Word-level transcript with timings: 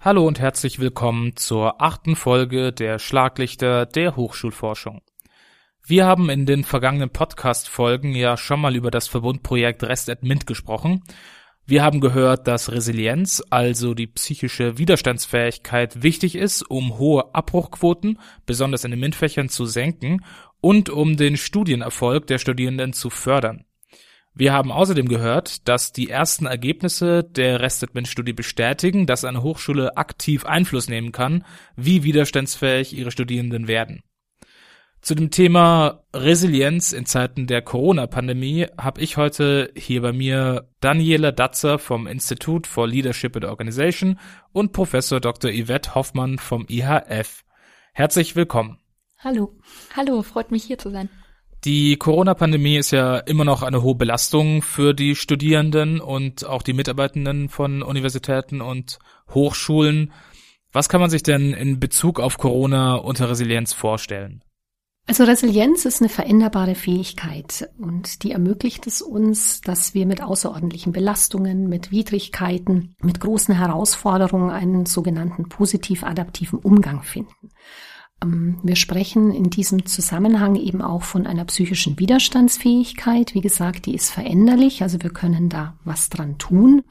Hallo 0.00 0.24
und 0.28 0.38
herzlich 0.38 0.78
willkommen 0.78 1.34
zur 1.34 1.82
achten 1.82 2.14
Folge 2.14 2.72
der 2.72 3.00
Schlaglichter 3.00 3.84
der 3.84 4.14
Hochschulforschung. 4.14 5.02
Wir 5.84 6.06
haben 6.06 6.30
in 6.30 6.46
den 6.46 6.62
vergangenen 6.62 7.10
Podcast-Folgen 7.10 8.14
ja 8.14 8.36
schon 8.36 8.60
mal 8.60 8.76
über 8.76 8.92
das 8.92 9.08
Verbundprojekt 9.08 9.82
RestAdMint 9.82 10.46
gesprochen. 10.46 11.02
Wir 11.66 11.82
haben 11.82 12.00
gehört, 12.00 12.46
dass 12.46 12.70
Resilienz, 12.70 13.42
also 13.50 13.92
die 13.92 14.06
psychische 14.06 14.78
Widerstandsfähigkeit, 14.78 16.00
wichtig 16.00 16.36
ist, 16.36 16.62
um 16.62 16.98
hohe 16.98 17.34
Abbruchquoten, 17.34 18.20
besonders 18.46 18.84
in 18.84 18.92
den 18.92 19.00
MINT-Fächern, 19.00 19.48
zu 19.48 19.66
senken 19.66 20.24
und 20.60 20.90
um 20.90 21.16
den 21.16 21.36
Studienerfolg 21.36 22.28
der 22.28 22.38
Studierenden 22.38 22.92
zu 22.92 23.10
fördern. 23.10 23.64
Wir 24.38 24.52
haben 24.52 24.70
außerdem 24.70 25.08
gehört, 25.08 25.66
dass 25.66 25.92
die 25.92 26.10
ersten 26.10 26.46
Ergebnisse 26.46 27.24
der 27.24 27.58
Restadmin-Studie 27.58 28.32
bestätigen, 28.32 29.04
dass 29.04 29.24
eine 29.24 29.42
Hochschule 29.42 29.96
aktiv 29.96 30.46
Einfluss 30.46 30.88
nehmen 30.88 31.10
kann, 31.10 31.44
wie 31.74 32.04
widerstandsfähig 32.04 32.96
ihre 32.96 33.10
Studierenden 33.10 33.66
werden. 33.66 34.00
Zu 35.00 35.16
dem 35.16 35.32
Thema 35.32 36.04
Resilienz 36.14 36.92
in 36.92 37.04
Zeiten 37.04 37.48
der 37.48 37.62
Corona-Pandemie 37.62 38.68
habe 38.78 39.00
ich 39.00 39.16
heute 39.16 39.72
hier 39.76 40.02
bei 40.02 40.12
mir 40.12 40.68
Daniela 40.78 41.32
Datzer 41.32 41.80
vom 41.80 42.06
Institute 42.06 42.70
for 42.70 42.86
Leadership 42.86 43.34
and 43.34 43.44
Organization 43.44 44.20
und 44.52 44.72
Professor 44.72 45.18
Dr. 45.18 45.50
Yvette 45.50 45.96
Hoffmann 45.96 46.38
vom 46.38 46.64
IHF. 46.68 47.42
Herzlich 47.92 48.36
willkommen. 48.36 48.78
Hallo. 49.18 49.58
Hallo, 49.96 50.22
freut 50.22 50.52
mich 50.52 50.62
hier 50.62 50.78
zu 50.78 50.90
sein. 50.90 51.08
Die 51.64 51.96
Corona-Pandemie 51.96 52.76
ist 52.76 52.92
ja 52.92 53.18
immer 53.18 53.44
noch 53.44 53.62
eine 53.62 53.82
hohe 53.82 53.96
Belastung 53.96 54.62
für 54.62 54.94
die 54.94 55.16
Studierenden 55.16 56.00
und 56.00 56.46
auch 56.46 56.62
die 56.62 56.72
Mitarbeitenden 56.72 57.48
von 57.48 57.82
Universitäten 57.82 58.60
und 58.60 59.00
Hochschulen. 59.34 60.12
Was 60.72 60.88
kann 60.88 61.00
man 61.00 61.10
sich 61.10 61.24
denn 61.24 61.52
in 61.52 61.80
Bezug 61.80 62.20
auf 62.20 62.38
Corona 62.38 62.94
unter 62.94 63.28
Resilienz 63.28 63.72
vorstellen? 63.72 64.44
Also 65.08 65.24
Resilienz 65.24 65.86
ist 65.86 66.02
eine 66.02 66.10
veränderbare 66.10 66.74
Fähigkeit 66.74 67.70
und 67.78 68.22
die 68.22 68.32
ermöglicht 68.32 68.86
es 68.86 69.00
uns, 69.00 69.62
dass 69.62 69.94
wir 69.94 70.04
mit 70.04 70.22
außerordentlichen 70.22 70.92
Belastungen, 70.92 71.66
mit 71.66 71.90
Widrigkeiten, 71.90 72.94
mit 73.00 73.18
großen 73.18 73.54
Herausforderungen 73.54 74.50
einen 74.50 74.84
sogenannten 74.84 75.48
positiv 75.48 76.04
adaptiven 76.04 76.58
Umgang 76.58 77.02
finden. 77.02 77.50
Ähm, 78.22 78.58
wir 78.62 78.76
sprechen 78.76 79.32
in 79.32 79.50
diesem 79.50 79.86
Zusammenhang 79.86 80.56
eben 80.56 80.82
auch 80.82 81.02
von 81.02 81.26
einer 81.26 81.44
psychischen 81.44 81.98
Widerstandsfähigkeit. 81.98 83.34
Wie 83.34 83.40
gesagt, 83.40 83.86
die 83.86 83.94
ist 83.94 84.10
veränderlich, 84.10 84.82
also 84.82 85.02
wir 85.02 85.10
können 85.10 85.48
da 85.48 85.76
was 85.84 86.08
dran 86.08 86.38
tun. 86.38 86.82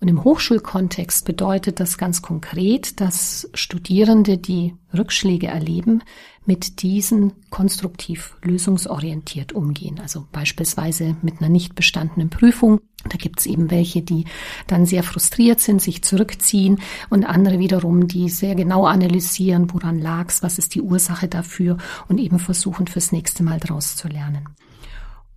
Und 0.00 0.06
im 0.06 0.22
Hochschulkontext 0.22 1.24
bedeutet 1.24 1.80
das 1.80 1.98
ganz 1.98 2.22
konkret, 2.22 3.00
dass 3.00 3.50
Studierende, 3.54 4.38
die 4.38 4.74
Rückschläge 4.96 5.48
erleben, 5.48 6.04
mit 6.46 6.82
diesen 6.82 7.32
konstruktiv 7.50 8.36
lösungsorientiert 8.42 9.52
umgehen. 9.52 9.98
Also 10.00 10.26
beispielsweise 10.30 11.16
mit 11.20 11.40
einer 11.40 11.48
nicht 11.48 11.74
bestandenen 11.74 12.30
Prüfung. 12.30 12.80
Da 13.08 13.16
gibt 13.18 13.40
es 13.40 13.46
eben 13.46 13.70
welche, 13.70 14.02
die 14.02 14.24
dann 14.66 14.86
sehr 14.86 15.02
frustriert 15.02 15.60
sind, 15.60 15.82
sich 15.82 16.02
zurückziehen 16.02 16.80
und 17.10 17.24
andere 17.24 17.58
wiederum, 17.58 18.06
die 18.06 18.28
sehr 18.28 18.54
genau 18.54 18.86
analysieren, 18.86 19.72
woran 19.72 19.98
lag's, 19.98 20.42
was 20.42 20.58
ist 20.58 20.74
die 20.74 20.80
Ursache 20.80 21.28
dafür 21.28 21.76
und 22.08 22.18
eben 22.18 22.38
versuchen 22.38 22.86
fürs 22.86 23.12
nächste 23.12 23.42
Mal 23.42 23.60
daraus 23.60 23.96
zu 23.96 24.08
lernen. 24.08 24.48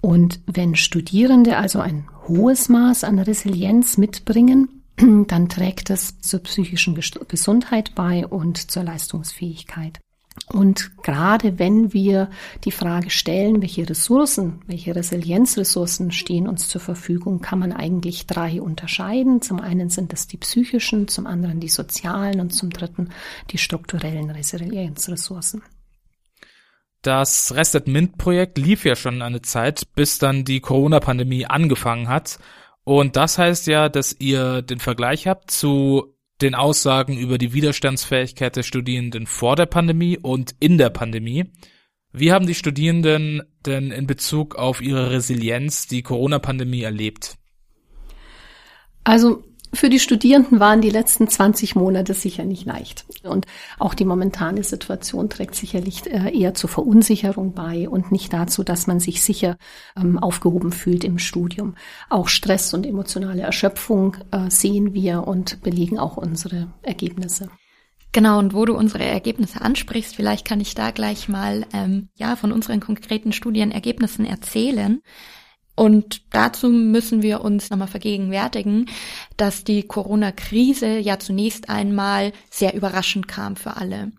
Und 0.02 0.42
wenn 0.48 0.76
Studierende 0.76 1.58
also 1.58 1.80
ein 1.80 2.08
hohes 2.28 2.70
Maß 2.70 3.04
an 3.04 3.20
Resilienz 3.20 3.98
mitbringen, 3.98 4.84
dann 5.28 5.48
trägt 5.48 5.90
es 5.90 6.20
zur 6.20 6.42
psychischen 6.42 7.00
Gesundheit 7.28 7.94
bei 7.96 8.26
und 8.26 8.72
zur 8.72 8.84
Leistungsfähigkeit. 8.84 10.00
Und 10.48 11.04
gerade 11.04 11.60
wenn 11.60 11.94
wir 11.94 12.30
die 12.64 12.72
Frage 12.72 13.10
stellen, 13.10 13.62
welche 13.62 13.88
Ressourcen, 13.88 14.62
welche 14.66 14.96
Resilienzressourcen 14.96 16.12
stehen 16.12 16.48
uns 16.48 16.70
zur 16.70 16.82
Verfügung, 16.82 17.42
kann 17.42 17.60
man 17.60 17.74
eigentlich 17.74 18.28
drei 18.28 18.62
unterscheiden. 18.62 19.42
Zum 19.42 19.60
einen 19.60 19.90
sind 19.90 20.14
es 20.14 20.28
die 20.28 20.38
psychischen, 20.38 21.08
zum 21.10 21.28
anderen 21.28 21.60
die 21.60 21.70
sozialen 21.70 22.40
und 22.40 22.52
zum 22.52 22.70
dritten 22.70 23.10
die 23.52 23.58
strukturellen 23.58 24.30
Resilienzressourcen. 24.30 25.64
Das 27.02 27.56
Rested 27.56 27.88
Mint 27.88 28.18
Projekt 28.18 28.58
lief 28.58 28.86
ja 28.86 28.96
schon 28.96 29.22
eine 29.22 29.42
Zeit, 29.42 29.88
bis 29.96 30.20
dann 30.20 30.46
die 30.46 30.60
Corona-Pandemie 30.60 31.46
angefangen 31.46 32.08
hat. 32.08 32.38
Und 32.84 33.16
das 33.16 33.38
heißt 33.38 33.68
ja, 33.68 33.90
dass 33.90 34.16
ihr 34.20 34.62
den 34.62 34.80
Vergleich 34.80 35.28
habt 35.28 35.50
zu 35.50 36.16
den 36.42 36.56
Aussagen 36.56 37.18
über 37.18 37.38
die 37.38 37.54
Widerstandsfähigkeit 37.54 38.56
der 38.56 38.64
Studierenden 38.64 39.28
vor 39.28 39.56
der 39.56 39.68
Pandemie 39.68 40.18
und 40.18 40.56
in 40.60 40.78
der 40.78 40.90
Pandemie. 40.90 41.46
Wie 42.12 42.32
haben 42.32 42.46
die 42.46 42.56
Studierenden 42.56 43.44
denn 43.66 43.92
in 43.92 44.06
Bezug 44.06 44.56
auf 44.56 44.82
ihre 44.82 45.12
Resilienz 45.12 45.88
die 45.88 46.04
Corona-Pandemie 46.04 46.82
erlebt? 46.82 47.38
Also 49.04 49.44
für 49.74 49.90
die 49.90 50.00
Studierenden 50.00 50.60
waren 50.60 50.82
die 50.82 50.90
letzten 50.90 51.28
20 51.28 51.76
Monate 51.76 52.14
sicher 52.14 52.44
nicht 52.44 52.66
leicht. 52.66 53.06
Und 53.24 53.46
auch 53.80 53.94
die 53.94 54.06
momentane 54.06 54.64
Situation 54.64 55.30
trägt 55.30 55.56
sicherlich 55.56 56.06
äh, 56.08 56.38
eher 56.38 56.54
zur 56.54 56.70
Verunsicherung 56.70 57.54
bei 57.54 57.88
und 57.88 58.12
nicht 58.12 58.34
dazu, 58.34 58.64
dass 58.64 58.88
man 58.88 59.00
sich 59.00 59.22
sicher 59.22 59.58
ähm, 59.96 60.20
aufgehoben 60.20 60.72
fühlt 60.72 61.04
im 61.04 61.20
Studium. 61.20 61.76
Auch 62.10 62.28
Stress 62.28 62.74
und 62.74 62.86
emotionale 62.86 63.44
Erschöpfung 63.44 64.18
äh, 64.32 64.50
sehen 64.50 64.94
wir 64.94 65.28
und 65.28 65.62
belegen 65.62 66.00
auch 66.00 66.18
unsere 66.18 66.68
Ergebnisse. 66.82 67.50
Genau, 68.12 68.40
und 68.40 68.54
wo 68.54 68.66
du 68.66 68.76
unsere 68.76 69.06
Ergebnisse 69.06 69.62
ansprichst, 69.62 70.18
vielleicht 70.18 70.46
kann 70.46 70.60
ich 70.60 70.76
da 70.76 70.92
gleich 70.92 71.30
mal 71.30 71.66
ähm, 71.74 72.10
ja 72.16 72.36
von 72.36 72.52
unseren 72.52 72.82
konkreten 72.82 73.32
Studienergebnissen 73.32 74.26
erzählen. 74.26 75.02
Und 75.76 76.22
dazu 76.34 76.70
müssen 76.70 77.22
wir 77.22 77.42
uns 77.42 77.70
nochmal 77.70 77.88
vergegenwärtigen, 77.88 78.90
dass 79.38 79.64
die 79.64 79.84
Corona-Krise 79.84 81.00
ja 81.00 81.18
zunächst 81.18 81.70
einmal 81.70 82.34
sehr 82.50 82.74
überraschend 82.74 83.28
kam 83.28 83.56
für 83.56 83.78
alle. 83.78 84.12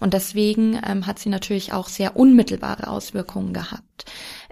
Und 0.00 0.14
deswegen 0.14 0.80
ähm, 0.86 1.06
hat 1.06 1.18
sie 1.18 1.28
natürlich 1.28 1.72
auch 1.72 1.88
sehr 1.88 2.16
unmittelbare 2.16 2.88
Auswirkungen 2.88 3.52
gehabt. 3.52 4.04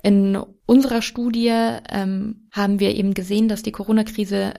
In 0.03 0.38
unserer 0.66 1.03
Studie 1.03 1.53
ähm, 1.91 2.48
haben 2.53 2.78
wir 2.78 2.94
eben 2.94 3.15
gesehen, 3.15 3.48
dass 3.48 3.62
die 3.62 3.72
Corona-Krise 3.72 4.54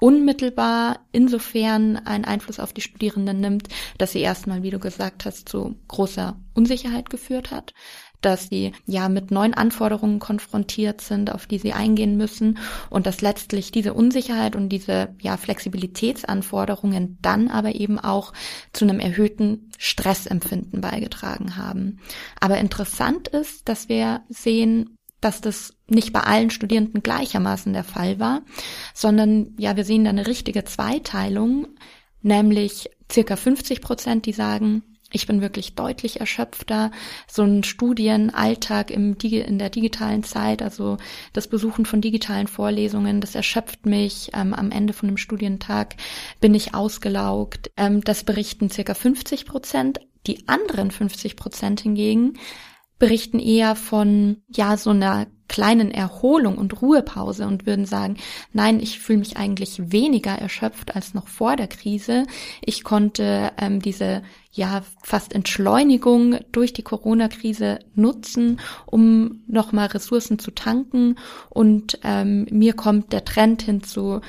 unmittelbar 0.00 1.00
insofern 1.12 1.96
einen 1.96 2.24
Einfluss 2.24 2.60
auf 2.60 2.72
die 2.72 2.80
Studierenden 2.80 3.40
nimmt, 3.40 3.68
dass 3.98 4.12
sie 4.12 4.20
erstmal, 4.20 4.62
wie 4.62 4.70
du 4.70 4.78
gesagt 4.78 5.24
hast, 5.24 5.48
zu 5.48 5.74
großer 5.88 6.38
Unsicherheit 6.54 7.10
geführt 7.10 7.50
hat 7.50 7.74
dass 8.20 8.48
sie 8.48 8.72
ja 8.86 9.08
mit 9.08 9.30
neuen 9.30 9.54
Anforderungen 9.54 10.18
konfrontiert 10.18 11.00
sind, 11.00 11.32
auf 11.32 11.46
die 11.46 11.58
sie 11.58 11.72
eingehen 11.72 12.16
müssen 12.16 12.58
und 12.90 13.06
dass 13.06 13.20
letztlich 13.20 13.70
diese 13.70 13.94
Unsicherheit 13.94 14.56
und 14.56 14.70
diese 14.70 15.14
ja 15.20 15.36
Flexibilitätsanforderungen 15.36 17.18
dann 17.22 17.48
aber 17.48 17.74
eben 17.74 17.98
auch 17.98 18.32
zu 18.72 18.84
einem 18.84 19.00
erhöhten 19.00 19.70
Stressempfinden 19.78 20.80
beigetragen 20.80 21.56
haben. 21.56 21.98
Aber 22.40 22.58
interessant 22.58 23.28
ist, 23.28 23.68
dass 23.68 23.88
wir 23.88 24.22
sehen, 24.28 24.96
dass 25.20 25.40
das 25.40 25.74
nicht 25.88 26.12
bei 26.12 26.20
allen 26.20 26.50
Studierenden 26.50 27.02
gleichermaßen 27.02 27.72
der 27.72 27.84
Fall 27.84 28.20
war, 28.20 28.42
sondern 28.94 29.54
ja, 29.58 29.76
wir 29.76 29.84
sehen 29.84 30.04
da 30.04 30.10
eine 30.10 30.26
richtige 30.26 30.64
Zweiteilung, 30.64 31.68
nämlich 32.22 32.90
circa 33.10 33.36
50 33.36 33.80
Prozent, 33.80 34.26
die 34.26 34.32
sagen, 34.32 34.82
ich 35.10 35.26
bin 35.26 35.40
wirklich 35.40 35.74
deutlich 35.74 36.20
erschöpfter. 36.20 36.90
So 37.26 37.42
ein 37.42 37.64
Studienalltag 37.64 38.90
im, 38.90 39.16
in 39.22 39.58
der 39.58 39.70
digitalen 39.70 40.22
Zeit, 40.22 40.62
also 40.62 40.98
das 41.32 41.48
Besuchen 41.48 41.86
von 41.86 42.00
digitalen 42.00 42.46
Vorlesungen, 42.46 43.20
das 43.20 43.34
erschöpft 43.34 43.86
mich. 43.86 44.30
Ähm, 44.34 44.52
am 44.52 44.70
Ende 44.70 44.92
von 44.92 45.08
einem 45.08 45.16
Studientag 45.16 45.96
bin 46.40 46.54
ich 46.54 46.74
ausgelaugt. 46.74 47.70
Ähm, 47.76 48.02
das 48.02 48.24
berichten 48.24 48.70
circa 48.70 48.94
50 48.94 49.46
Prozent. 49.46 50.00
Die 50.26 50.46
anderen 50.46 50.90
50 50.90 51.36
Prozent 51.36 51.80
hingegen 51.80 52.34
berichten 52.98 53.38
eher 53.38 53.76
von, 53.76 54.42
ja, 54.48 54.76
so 54.76 54.90
einer 54.90 55.26
kleinen 55.48 55.90
Erholung 55.90 56.56
und 56.58 56.80
Ruhepause 56.80 57.46
und 57.46 57.66
würden 57.66 57.86
sagen, 57.86 58.16
nein, 58.52 58.80
ich 58.80 58.98
fühle 59.00 59.18
mich 59.18 59.36
eigentlich 59.36 59.90
weniger 59.92 60.32
erschöpft 60.32 60.94
als 60.94 61.14
noch 61.14 61.26
vor 61.26 61.56
der 61.56 61.66
Krise. 61.68 62.24
Ich 62.64 62.84
konnte 62.84 63.52
ähm, 63.58 63.80
diese 63.80 64.22
ja 64.52 64.82
fast 65.02 65.32
Entschleunigung 65.32 66.38
durch 66.52 66.72
die 66.72 66.82
Corona-Krise 66.82 67.78
nutzen, 67.94 68.60
um 68.86 69.42
nochmal 69.46 69.86
Ressourcen 69.86 70.38
zu 70.38 70.50
tanken. 70.50 71.16
Und 71.48 71.98
ähm, 72.04 72.46
mir 72.50 72.74
kommt 72.74 73.12
der 73.12 73.24
Trend 73.24 73.62
hin 73.62 73.82
zu 73.82 74.20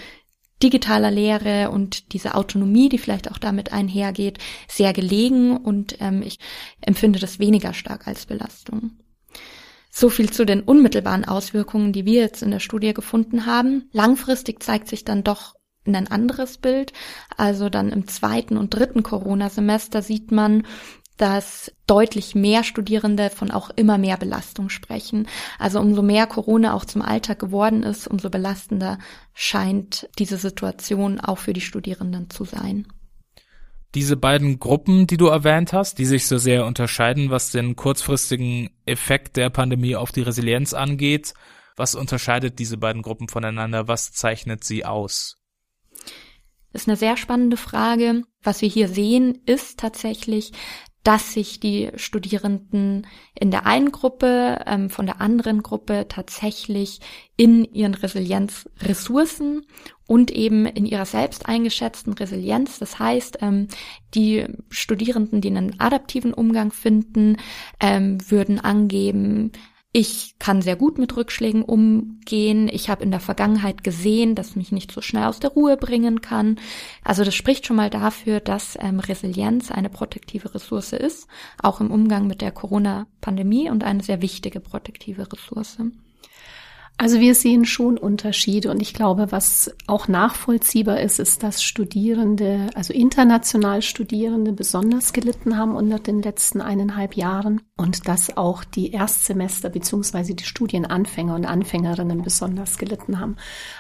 digitaler 0.61 1.11
Lehre 1.11 1.71
und 1.71 2.13
diese 2.13 2.35
Autonomie, 2.35 2.89
die 2.89 2.97
vielleicht 2.97 3.31
auch 3.31 3.37
damit 3.37 3.71
einhergeht, 3.71 4.39
sehr 4.67 4.93
gelegen 4.93 5.55
und 5.55 5.97
ähm, 6.01 6.21
ich 6.21 6.37
empfinde 6.81 7.19
das 7.19 7.39
weniger 7.39 7.73
stark 7.73 8.07
als 8.07 8.25
Belastung. 8.25 8.91
So 9.99 10.09
viel 10.09 10.31
zu 10.31 10.45
den 10.45 10.61
unmittelbaren 10.61 11.25
Auswirkungen, 11.25 11.91
die 11.91 12.05
wir 12.05 12.21
jetzt 12.21 12.41
in 12.41 12.51
der 12.51 12.61
Studie 12.61 12.93
gefunden 12.93 13.45
haben. 13.45 13.89
Langfristig 13.91 14.63
zeigt 14.63 14.87
sich 14.87 15.03
dann 15.03 15.25
doch 15.25 15.55
ein 15.85 16.09
anderes 16.09 16.57
Bild. 16.57 16.93
Also 17.35 17.67
dann 17.67 17.89
im 17.91 18.07
zweiten 18.07 18.55
und 18.55 18.69
dritten 18.69 19.03
Corona-Semester 19.03 20.01
sieht 20.01 20.31
man, 20.31 20.65
dass 21.17 21.73
deutlich 21.85 22.33
mehr 22.33 22.63
Studierende 22.63 23.29
von 23.29 23.51
auch 23.51 23.71
immer 23.71 23.97
mehr 23.97 24.15
Belastung 24.15 24.69
sprechen. 24.69 25.27
Also 25.57 25.81
umso 25.81 26.01
mehr 26.01 26.27
Corona 26.27 26.75
auch 26.75 26.85
zum 26.85 27.01
Alltag 27.01 27.39
geworden 27.39 27.83
ist, 27.83 28.07
umso 28.07 28.29
belastender 28.29 28.99
scheint 29.33 30.07
diese 30.17 30.37
Situation 30.37 31.19
auch 31.19 31.39
für 31.39 31.51
die 31.51 31.59
Studierenden 31.59 32.29
zu 32.29 32.45
sein. 32.45 32.87
Diese 33.95 34.17
beiden 34.17 34.59
Gruppen, 34.59 35.07
die 35.07 35.17
du 35.17 35.27
erwähnt 35.27 35.73
hast, 35.73 35.97
die 35.97 36.05
sich 36.05 36.27
so 36.27 36.37
sehr 36.37 36.65
unterscheiden, 36.65 37.31
was 37.31 37.51
den 37.51 37.75
kurzfristigen 37.75 38.69
Effekt 38.85 39.35
der 39.35 39.49
Pandemie 39.49 39.95
auf 39.95 40.11
die 40.11 40.21
Resilienz 40.21 40.73
angeht, 40.73 41.33
was 41.79 41.95
unterscheidet 41.95 42.59
diese 42.59 42.77
beiden 42.77 43.01
Gruppen 43.01 43.29
voneinander? 43.29 43.87
Was 43.87 44.11
zeichnet 44.11 44.65
sie 44.65 44.83
aus? 44.83 45.37
Das 46.73 46.83
ist 46.83 46.87
eine 46.89 46.97
sehr 46.97 47.15
spannende 47.15 47.55
Frage. 47.55 48.23
Was 48.43 48.61
wir 48.61 48.69
hier 48.69 48.89
sehen, 48.89 49.41
ist 49.45 49.79
tatsächlich, 49.79 50.51
dass 51.03 51.33
sich 51.33 51.59
die 51.59 51.89
Studierenden 51.95 53.07
in 53.33 53.51
der 53.51 53.65
einen 53.65 53.91
Gruppe 53.91 54.63
ähm, 54.65 54.89
von 54.89 55.05
der 55.05 55.21
anderen 55.21 55.63
Gruppe 55.63 56.07
tatsächlich 56.09 56.99
in 57.37 57.63
ihren 57.73 57.93
Resilienzressourcen 57.93 59.65
und 60.07 60.31
eben 60.31 60.65
in 60.65 60.85
ihrer 60.85 61.05
selbst 61.05 61.47
eingeschätzten 61.47 62.13
Resilienz. 62.13 62.79
Das 62.79 62.99
heißt, 62.99 63.39
ähm, 63.41 63.67
die 64.13 64.45
Studierenden, 64.69 65.39
die 65.39 65.49
einen 65.49 65.79
adaptiven 65.79 66.33
Umgang 66.33 66.71
finden, 66.71 67.37
ähm, 67.79 68.17
würden 68.29 68.59
angeben, 68.59 69.51
ich 69.91 70.35
kann 70.37 70.61
sehr 70.61 70.75
gut 70.75 70.99
mit 70.99 71.17
Rückschlägen 71.17 71.63
umgehen. 71.63 72.69
Ich 72.71 72.89
habe 72.91 73.03
in 73.03 73.09
der 73.09 73.19
Vergangenheit 73.19 73.83
gesehen, 73.83 74.35
dass 74.35 74.55
mich 74.55 74.71
nicht 74.71 74.91
so 74.91 75.01
schnell 75.01 75.23
aus 75.23 75.39
der 75.39 75.49
Ruhe 75.49 75.77
bringen 75.77 76.21
kann. 76.21 76.59
Also 77.03 77.23
das 77.23 77.33
spricht 77.33 77.65
schon 77.65 77.75
mal 77.75 77.89
dafür, 77.89 78.39
dass 78.39 78.77
ähm, 78.79 78.99
Resilienz 78.99 79.71
eine 79.71 79.89
protektive 79.89 80.53
Ressource 80.53 80.93
ist, 80.93 81.27
auch 81.61 81.81
im 81.81 81.89
Umgang 81.89 82.27
mit 82.27 82.41
der 82.41 82.51
Corona-Pandemie 82.51 83.71
und 83.71 83.83
eine 83.83 84.03
sehr 84.03 84.21
wichtige 84.21 84.59
protektive 84.59 85.31
Ressource. 85.33 85.77
Also 87.01 87.21
wir 87.21 87.33
sehen 87.33 87.63
schon 87.63 87.97
Unterschiede 87.97 88.69
und 88.69 88.81
ich 88.81 88.93
glaube, 88.93 89.31
was 89.31 89.73
auch 89.87 90.09
nachvollziehbar 90.09 90.99
ist, 90.99 91.17
ist, 91.17 91.43
dass 91.43 91.63
Studierende, 91.63 92.67
also 92.75 92.91
international 92.91 93.81
Studierende 93.81 94.51
besonders 94.51 95.13
gelitten 95.13 95.55
haben 95.55 95.77
unter 95.77 95.97
den 95.97 96.21
letzten 96.21 96.59
eineinhalb 96.59 97.15
Jahren 97.15 97.61
und 97.77 98.09
dass 98.09 98.35
auch 98.35 98.65
die 98.65 98.91
Erstsemester 98.91 99.69
beziehungsweise 99.69 100.35
die 100.35 100.43
Studienanfänger 100.43 101.35
und 101.35 101.45
Anfängerinnen 101.45 102.21
besonders 102.21 102.77
gelitten 102.77 103.17
haben, 103.17 103.37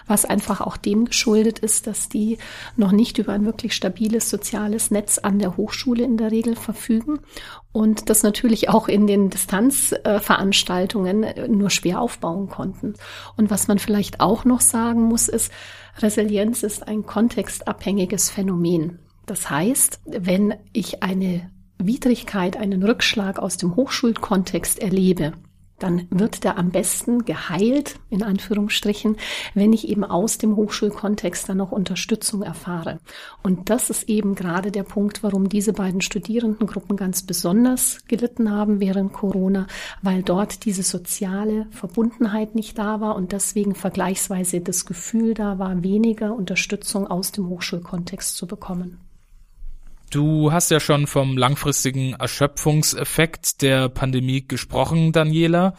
was 0.07 0.23
einfach 0.23 0.61
auch 0.61 0.77
dem 0.77 1.03
geschuldet 1.03 1.59
ist, 1.59 1.87
dass 1.87 2.07
die 2.07 2.37
noch 2.77 2.93
nicht 2.93 3.17
über 3.17 3.33
ein 3.33 3.43
wirklich 3.43 3.75
stabiles 3.75 4.29
soziales 4.29 4.91
Netz 4.91 5.17
an 5.17 5.39
der 5.39 5.57
Hochschule 5.57 6.05
in 6.05 6.15
der 6.15 6.31
Regel 6.31 6.55
verfügen 6.55 7.19
und 7.71 8.09
das 8.09 8.23
natürlich 8.23 8.69
auch 8.69 8.87
in 8.87 9.05
den 9.05 9.29
Distanzveranstaltungen 9.29 11.25
nur 11.49 11.69
schwer 11.69 12.01
aufbauen 12.01 12.49
konnten. 12.49 12.95
Und 13.37 13.51
was 13.51 13.67
man 13.67 13.77
vielleicht 13.79 14.21
auch 14.21 14.43
noch 14.45 14.61
sagen 14.61 15.03
muss, 15.03 15.27
ist, 15.27 15.51
Resilienz 15.99 16.63
ist 16.63 16.87
ein 16.87 17.05
kontextabhängiges 17.05 18.29
Phänomen. 18.29 18.99
Das 19.25 19.49
heißt, 19.49 19.99
wenn 20.05 20.55
ich 20.73 21.03
eine 21.03 21.51
Widrigkeit, 21.77 22.57
einen 22.57 22.83
Rückschlag 22.83 23.37
aus 23.39 23.57
dem 23.57 23.75
Hochschulkontext 23.75 24.79
erlebe, 24.79 25.33
dann 25.79 26.07
wird 26.09 26.43
der 26.43 26.57
am 26.57 26.71
besten 26.71 27.25
geheilt, 27.25 27.99
in 28.09 28.23
Anführungsstrichen, 28.23 29.17
wenn 29.53 29.73
ich 29.73 29.87
eben 29.87 30.03
aus 30.03 30.37
dem 30.37 30.55
Hochschulkontext 30.55 31.49
dann 31.49 31.57
noch 31.57 31.71
Unterstützung 31.71 32.41
erfahre. 32.41 32.99
Und 33.43 33.69
das 33.69 33.89
ist 33.89 34.09
eben 34.09 34.35
gerade 34.35 34.71
der 34.71 34.83
Punkt, 34.83 35.23
warum 35.23 35.49
diese 35.49 35.73
beiden 35.73 36.01
Studierendengruppen 36.01 36.97
ganz 36.97 37.23
besonders 37.23 37.99
gelitten 38.07 38.51
haben 38.51 38.79
während 38.79 39.13
Corona, 39.13 39.67
weil 40.01 40.23
dort 40.23 40.65
diese 40.65 40.83
soziale 40.83 41.67
Verbundenheit 41.71 42.55
nicht 42.55 42.77
da 42.77 43.01
war 43.01 43.15
und 43.15 43.31
deswegen 43.31 43.75
vergleichsweise 43.75 44.61
das 44.61 44.85
Gefühl 44.85 45.33
da 45.33 45.59
war, 45.59 45.83
weniger 45.83 46.33
Unterstützung 46.33 47.07
aus 47.07 47.31
dem 47.31 47.49
Hochschulkontext 47.49 48.35
zu 48.35 48.47
bekommen. 48.47 49.08
Du 50.09 50.51
hast 50.51 50.71
ja 50.71 50.79
schon 50.79 51.05
vom 51.05 51.37
langfristigen 51.37 52.13
Erschöpfungseffekt 52.13 53.61
der 53.61 53.89
Pandemie 53.89 54.47
gesprochen, 54.47 55.11
Daniela. 55.11 55.75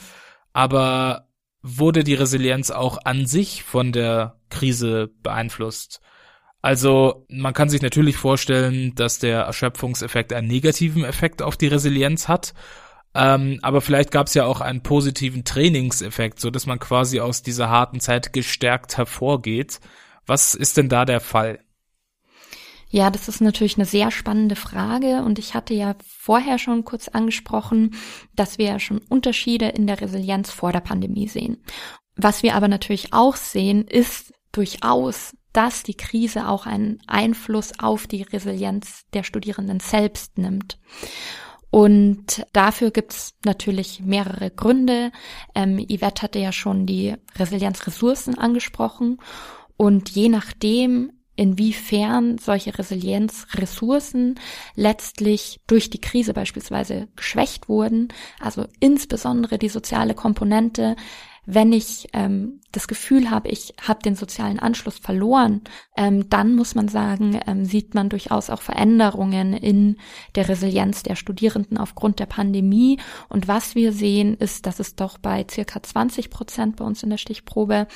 Aber 0.53 1.29
wurde 1.63 2.05
die 2.05 2.15
Resilienz 2.15 2.71
auch 2.71 2.99
an 3.05 3.27
sich 3.27 3.65
von 3.65 3.93
der 3.93 4.39
Krise 4.49 5.11
beeinflusst? 5.23 6.01
Also 6.63 7.27
man 7.29 7.55
kann 7.55 7.71
sich 7.71 7.83
natürlich 7.83 8.17
vorstellen, 8.17 8.95
dass 8.95 9.19
der 9.19 9.41
Erschöpfungseffekt 9.43 10.33
einen 10.33 10.49
negativen 10.49 11.05
Effekt 11.05 11.43
auf 11.43 11.57
die 11.57 11.69
Resilienz 11.69 12.29
hat. 12.29 12.55
Ähm, 13.15 13.59
aber 13.63 13.81
vielleicht 13.81 14.13
gab 14.13 14.29
es 14.29 14.35
ja 14.35 14.45
auch 14.45 14.61
einen 14.61 14.83
positiven 14.83 15.45
Trainingseffekt, 15.45 16.39
so 16.39 16.51
dass 16.51 16.67
man 16.67 16.79
quasi 16.79 17.19
aus 17.19 17.43
dieser 17.43 17.69
harten 17.69 17.99
Zeit 17.99 18.33
gestärkt 18.33 18.97
hervorgeht. 18.97 19.81
Was 20.27 20.55
ist 20.55 20.77
denn 20.77 20.89
da 20.89 21.05
der 21.05 21.21
Fall? 21.21 21.59
Ja, 22.93 23.09
das 23.11 23.29
ist 23.29 23.41
natürlich 23.41 23.77
eine 23.77 23.87
sehr 23.87 24.11
spannende 24.11 24.57
Frage 24.57 25.23
und 25.23 25.39
ich 25.39 25.55
hatte 25.55 25.75
ja 25.75 25.95
vorher 26.05 26.59
schon 26.59 26.85
kurz 26.85 27.07
angesprochen, 27.07 27.95
dass 28.35 28.59
wir 28.59 28.67
ja 28.67 28.79
schon 28.81 28.99
Unterschiede 28.99 29.69
in 29.69 29.87
der 29.87 30.01
Resilienz 30.01 30.51
vor 30.51 30.73
der 30.73 30.81
Pandemie 30.81 31.29
sehen. 31.29 31.63
Was 32.17 32.43
wir 32.43 32.57
aber 32.57 32.67
natürlich 32.67 33.13
auch 33.13 33.37
sehen, 33.37 33.87
ist 33.87 34.35
durchaus, 34.51 35.37
dass 35.53 35.85
die 35.85 35.95
Krise 35.95 36.49
auch 36.49 36.67
einen 36.67 36.99
Einfluss 37.07 37.73
auf 37.79 38.09
die 38.09 38.23
Resilienz 38.23 39.05
der 39.15 39.23
Studierenden 39.23 39.79
selbst 39.79 40.37
nimmt. 40.37 40.79
Und 41.71 42.45
dafür 42.53 42.91
gibt's 42.91 43.35
natürlich 43.45 44.01
mehrere 44.01 44.51
Gründe. 44.51 45.13
Ähm, 45.55 45.79
Yvette 45.79 46.23
hatte 46.23 46.41
ja 46.41 46.51
schon 46.51 46.87
die 46.87 47.15
Resilienzressourcen 47.37 48.37
angesprochen. 48.37 49.19
Und 49.77 50.11
je 50.11 50.29
nachdem, 50.29 51.13
inwiefern 51.41 52.37
solche 52.37 52.77
Resilienzressourcen 52.79 54.39
letztlich 54.75 55.59
durch 55.67 55.89
die 55.89 56.01
Krise 56.01 56.35
beispielsweise 56.35 57.09
geschwächt 57.17 57.67
wurden, 57.67 58.09
also 58.41 58.67
insbesondere 58.79 59.59
die 59.59 59.71
soziale 59.71 60.13
Komponente 60.13 60.97
wenn 61.47 61.73
ich 61.73 62.09
ähm, 62.13 62.61
das 62.73 62.87
Gefühl 62.87 63.31
habe, 63.31 63.49
ich 63.49 63.75
habe 63.81 64.03
den 64.03 64.15
sozialen 64.15 64.59
Anschluss 64.59 64.99
verloren, 64.99 65.63
ähm, 65.97 66.29
dann 66.29 66.55
muss 66.55 66.75
man 66.75 66.89
sagen, 66.89 67.41
ähm, 67.47 67.65
sieht 67.65 67.95
man 67.95 68.09
durchaus 68.09 68.51
auch 68.51 68.63
Veränderungen 68.63 69.55
in 69.55 69.97
der 70.35 70.49
Resilienz 70.49 71.03
der 71.03 71.17
Studierenden 71.17 71.79
aufgrund 71.79 72.21
der 72.21 72.27
Pandemie. 72.27 73.01
Und 73.29 73.49
was 73.49 73.75
wir 73.75 73.93
sehen, 73.93 74.35
ist, 74.35 74.67
dass 74.67 74.79
es 74.81 74.95
doch 74.95 75.19
bei 75.19 75.45
circa 75.51 75.83
20 75.83 76.31
Prozent 76.31 76.77
bei 76.77 76.85
uns 76.85 77.03
in 77.03 77.11
der 77.11 77.19
Stichprobe 77.19 77.89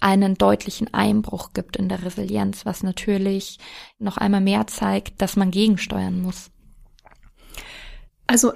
einen 0.00 0.34
deutlichen 0.34 0.92
Einbruch 0.92 1.52
gibt 1.52 1.76
in 1.76 1.88
der 1.88 2.02
Resilienz, 2.04 2.66
was 2.66 2.82
natürlich 2.82 3.58
noch 3.98 4.16
einmal 4.16 4.40
mehr 4.40 4.66
zeigt, 4.66 5.22
dass 5.22 5.36
man 5.36 5.50
gegensteuern 5.50 6.20
muss. 6.20 6.50
Also 8.26 8.52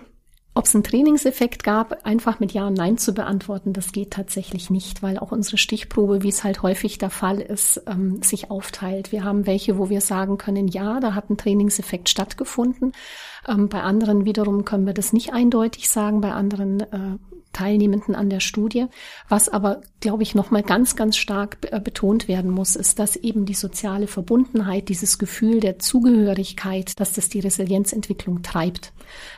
ob 0.54 0.64
es 0.64 0.74
einen 0.74 0.82
Trainingseffekt 0.82 1.62
gab, 1.62 2.04
einfach 2.04 2.40
mit 2.40 2.52
Ja 2.52 2.66
und 2.66 2.74
Nein 2.74 2.98
zu 2.98 3.14
beantworten, 3.14 3.72
das 3.72 3.92
geht 3.92 4.10
tatsächlich 4.10 4.68
nicht, 4.68 5.02
weil 5.02 5.18
auch 5.18 5.30
unsere 5.30 5.58
Stichprobe, 5.58 6.22
wie 6.22 6.28
es 6.28 6.42
halt 6.42 6.62
häufig 6.62 6.98
der 6.98 7.10
Fall 7.10 7.40
ist, 7.40 7.82
ähm, 7.86 8.20
sich 8.22 8.50
aufteilt. 8.50 9.12
Wir 9.12 9.22
haben 9.22 9.46
welche, 9.46 9.78
wo 9.78 9.90
wir 9.90 10.00
sagen 10.00 10.38
können, 10.38 10.66
ja, 10.66 10.98
da 10.98 11.14
hat 11.14 11.30
ein 11.30 11.38
Trainingseffekt 11.38 12.08
stattgefunden. 12.08 12.92
Ähm, 13.46 13.68
bei 13.68 13.82
anderen 13.82 14.24
wiederum 14.24 14.64
können 14.64 14.86
wir 14.86 14.94
das 14.94 15.12
nicht 15.12 15.32
eindeutig 15.32 15.88
sagen, 15.88 16.20
bei 16.20 16.32
anderen 16.32 16.80
äh, 16.80 17.18
Teilnehmenden 17.52 18.14
an 18.14 18.30
der 18.30 18.40
Studie. 18.40 18.86
Was 19.28 19.48
aber, 19.48 19.82
glaube 20.00 20.22
ich, 20.22 20.34
nochmal 20.34 20.62
ganz, 20.62 20.96
ganz 20.96 21.16
stark 21.16 21.58
äh, 21.70 21.80
betont 21.80 22.28
werden 22.28 22.50
muss, 22.50 22.76
ist, 22.76 22.98
dass 22.98 23.16
eben 23.16 23.44
die 23.44 23.54
soziale 23.54 24.06
Verbundenheit, 24.06 24.88
dieses 24.88 25.18
Gefühl 25.18 25.60
der 25.60 25.78
Zugehörigkeit, 25.78 26.98
dass 27.00 27.12
das 27.12 27.28
die 27.28 27.40
Resilienzentwicklung 27.40 28.42
treibt. 28.42 28.92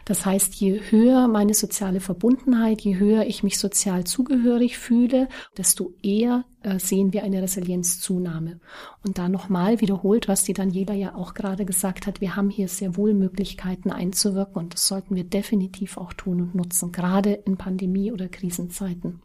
Das 0.04 0.26
heißt, 0.26 0.54
je 0.54 0.80
höher 0.90 1.28
meine 1.28 1.54
soziale 1.54 2.00
Verbundenheit, 2.00 2.82
je 2.82 2.98
höher 2.98 3.26
ich 3.26 3.42
mich 3.42 3.58
sozial 3.58 4.04
zugehörig 4.04 4.78
fühle, 4.78 5.28
desto 5.56 5.94
eher 6.02 6.44
sehen 6.78 7.12
wir 7.12 7.24
eine 7.24 7.42
Resilienzzunahme. 7.42 8.60
Und 9.04 9.18
da 9.18 9.28
nochmal 9.28 9.80
wiederholt, 9.80 10.28
was 10.28 10.44
die 10.44 10.52
Daniela 10.52 10.94
ja 10.94 11.14
auch 11.14 11.34
gerade 11.34 11.64
gesagt 11.64 12.06
hat, 12.06 12.20
wir 12.20 12.36
haben 12.36 12.50
hier 12.50 12.68
sehr 12.68 12.96
wohl 12.96 13.14
Möglichkeiten 13.14 13.90
einzuwirken 13.90 14.56
und 14.56 14.74
das 14.74 14.86
sollten 14.86 15.16
wir 15.16 15.24
definitiv 15.24 15.96
auch 15.96 16.12
tun 16.12 16.40
und 16.40 16.54
nutzen, 16.54 16.92
gerade 16.92 17.32
in 17.32 17.56
Pandemie- 17.56 18.12
oder 18.12 18.28
Krisenzeiten. 18.28 19.22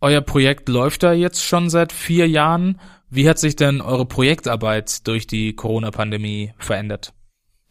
Euer 0.00 0.20
Projekt 0.20 0.68
läuft 0.68 1.04
da 1.04 1.12
jetzt 1.12 1.44
schon 1.44 1.70
seit 1.70 1.92
vier 1.92 2.28
Jahren. 2.28 2.80
Wie 3.08 3.28
hat 3.28 3.38
sich 3.38 3.54
denn 3.54 3.80
eure 3.80 4.04
Projektarbeit 4.04 5.06
durch 5.06 5.28
die 5.28 5.54
Corona-Pandemie 5.54 6.54
verändert? 6.58 7.14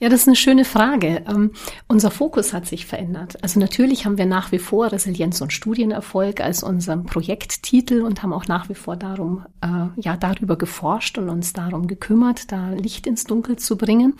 Ja, 0.02 0.10
das 0.10 0.22
ist 0.22 0.28
eine 0.28 0.36
schöne 0.36 0.66
Frage. 0.66 1.24
Ähm, 1.30 1.52
unser 1.88 2.10
Fokus 2.10 2.54
hat 2.54 2.66
sich 2.66 2.88
verändert. 2.88 3.38
Also 3.44 3.60
natürlich 3.60 4.04
haben 4.04 4.18
wir 4.18 4.26
nach 4.26 4.52
wie 4.52 4.58
vor 4.58 4.92
Resilienz 4.92 5.42
und 5.42 5.54
Studienerfolg 5.54 6.42
als 6.42 6.64
unseren 6.64 7.06
Projekttitel 7.06 8.02
und 8.02 8.24
haben 8.24 8.34
auch 8.34 8.48
nach 8.48 8.68
wie 8.68 8.74
vor 8.74 8.96
darum, 8.96 9.46
äh, 9.62 10.02
ja, 10.02 10.18
darüber 10.18 10.58
geforscht 10.58 11.20
und 11.20 11.30
uns 11.30 11.54
darum 11.54 11.86
gekümmert, 11.86 12.52
da 12.52 12.72
Licht 12.72 13.06
ins 13.06 13.26
Dunkel 13.26 13.58
zu 13.58 13.78
bringen. 13.78 14.16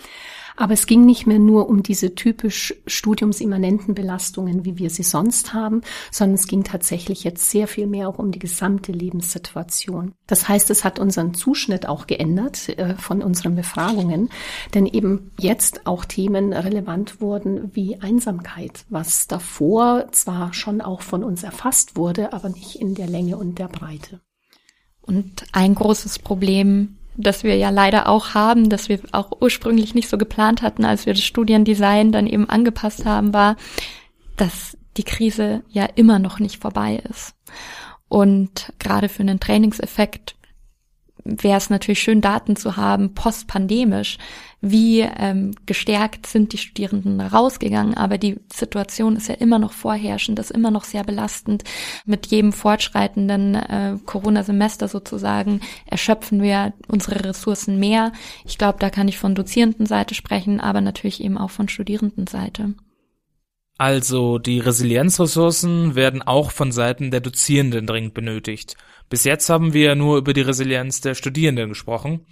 Aber 0.56 0.74
es 0.74 0.86
ging 0.86 1.04
nicht 1.04 1.26
mehr 1.26 1.38
nur 1.38 1.68
um 1.68 1.82
diese 1.82 2.14
typisch 2.14 2.74
studiumsimmanenten 2.86 3.94
Belastungen, 3.94 4.64
wie 4.64 4.78
wir 4.78 4.90
sie 4.90 5.02
sonst 5.02 5.54
haben, 5.54 5.82
sondern 6.10 6.34
es 6.34 6.46
ging 6.46 6.64
tatsächlich 6.64 7.24
jetzt 7.24 7.50
sehr 7.50 7.68
viel 7.68 7.86
mehr 7.86 8.08
auch 8.08 8.18
um 8.18 8.32
die 8.32 8.38
gesamte 8.38 8.92
Lebenssituation. 8.92 10.12
Das 10.26 10.48
heißt, 10.48 10.70
es 10.70 10.84
hat 10.84 10.98
unseren 10.98 11.34
Zuschnitt 11.34 11.86
auch 11.86 12.06
geändert 12.06 12.68
äh, 12.68 12.94
von 12.96 13.22
unseren 13.22 13.56
Befragungen, 13.56 14.30
denn 14.74 14.86
eben 14.86 15.30
jetzt 15.38 15.86
auch 15.86 16.04
Themen 16.04 16.52
relevant 16.52 17.20
wurden 17.20 17.70
wie 17.74 18.00
Einsamkeit, 18.00 18.84
was 18.88 19.26
davor 19.26 20.08
zwar 20.12 20.52
schon 20.54 20.80
auch 20.80 21.02
von 21.02 21.24
uns 21.24 21.42
erfasst 21.42 21.96
wurde, 21.96 22.32
aber 22.32 22.48
nicht 22.48 22.76
in 22.76 22.94
der 22.94 23.06
Länge 23.06 23.36
und 23.36 23.58
der 23.58 23.68
Breite. 23.68 24.20
Und 25.00 25.44
ein 25.52 25.74
großes 25.74 26.20
Problem 26.20 26.96
das 27.16 27.44
wir 27.44 27.56
ja 27.56 27.70
leider 27.70 28.08
auch 28.08 28.34
haben, 28.34 28.68
das 28.68 28.88
wir 28.88 29.00
auch 29.12 29.30
ursprünglich 29.40 29.94
nicht 29.94 30.08
so 30.08 30.18
geplant 30.18 30.62
hatten, 30.62 30.84
als 30.84 31.06
wir 31.06 31.14
das 31.14 31.24
Studiendesign 31.24 32.12
dann 32.12 32.26
eben 32.26 32.48
angepasst 32.48 33.04
haben, 33.04 33.34
war, 33.34 33.56
dass 34.36 34.76
die 34.96 35.04
Krise 35.04 35.62
ja 35.68 35.84
immer 35.84 36.18
noch 36.18 36.38
nicht 36.38 36.60
vorbei 36.60 37.02
ist. 37.10 37.34
Und 38.08 38.72
gerade 38.78 39.08
für 39.08 39.22
einen 39.22 39.40
Trainingseffekt 39.40 40.36
wäre 41.24 41.56
es 41.58 41.70
natürlich 41.70 42.02
schön, 42.02 42.20
Daten 42.20 42.56
zu 42.56 42.76
haben, 42.76 43.14
postpandemisch. 43.14 44.18
Wie 44.64 45.00
ähm, 45.00 45.56
gestärkt 45.66 46.26
sind 46.26 46.52
die 46.52 46.58
Studierenden 46.58 47.20
rausgegangen? 47.20 47.94
Aber 47.94 48.16
die 48.16 48.38
Situation 48.52 49.16
ist 49.16 49.28
ja 49.28 49.34
immer 49.34 49.58
noch 49.58 49.72
vorherrschend, 49.72 50.38
ist 50.38 50.52
immer 50.52 50.70
noch 50.70 50.84
sehr 50.84 51.02
belastend. 51.02 51.64
Mit 52.06 52.26
jedem 52.26 52.52
fortschreitenden 52.52 53.56
äh, 53.56 53.98
Corona-Semester 54.06 54.86
sozusagen 54.86 55.60
erschöpfen 55.86 56.40
wir 56.42 56.74
unsere 56.86 57.24
Ressourcen 57.24 57.80
mehr. 57.80 58.12
Ich 58.44 58.56
glaube, 58.56 58.78
da 58.78 58.88
kann 58.88 59.08
ich 59.08 59.18
von 59.18 59.34
Dozierendenseite 59.34 60.14
sprechen, 60.14 60.60
aber 60.60 60.80
natürlich 60.80 61.24
eben 61.24 61.38
auch 61.38 61.50
von 61.50 61.68
Studierendenseite. 61.68 62.74
Also 63.78 64.38
die 64.38 64.60
Resilienzressourcen 64.60 65.96
werden 65.96 66.22
auch 66.22 66.52
von 66.52 66.70
Seiten 66.70 67.10
der 67.10 67.20
Dozierenden 67.20 67.88
dringend 67.88 68.14
benötigt. 68.14 68.76
Bis 69.08 69.24
jetzt 69.24 69.50
haben 69.50 69.72
wir 69.72 69.96
nur 69.96 70.18
über 70.18 70.34
die 70.34 70.40
Resilienz 70.42 71.00
der 71.00 71.16
Studierenden 71.16 71.70
gesprochen. 71.70 72.26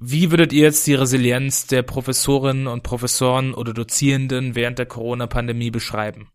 Wie 0.00 0.30
würdet 0.30 0.52
ihr 0.52 0.62
jetzt 0.62 0.86
die 0.86 0.94
Resilienz 0.94 1.66
der 1.66 1.82
Professorinnen 1.82 2.68
und 2.68 2.84
Professoren 2.84 3.52
oder 3.52 3.74
Dozierenden 3.74 4.54
während 4.54 4.78
der 4.78 4.86
Corona-Pandemie 4.86 5.70
beschreiben? 5.70 6.28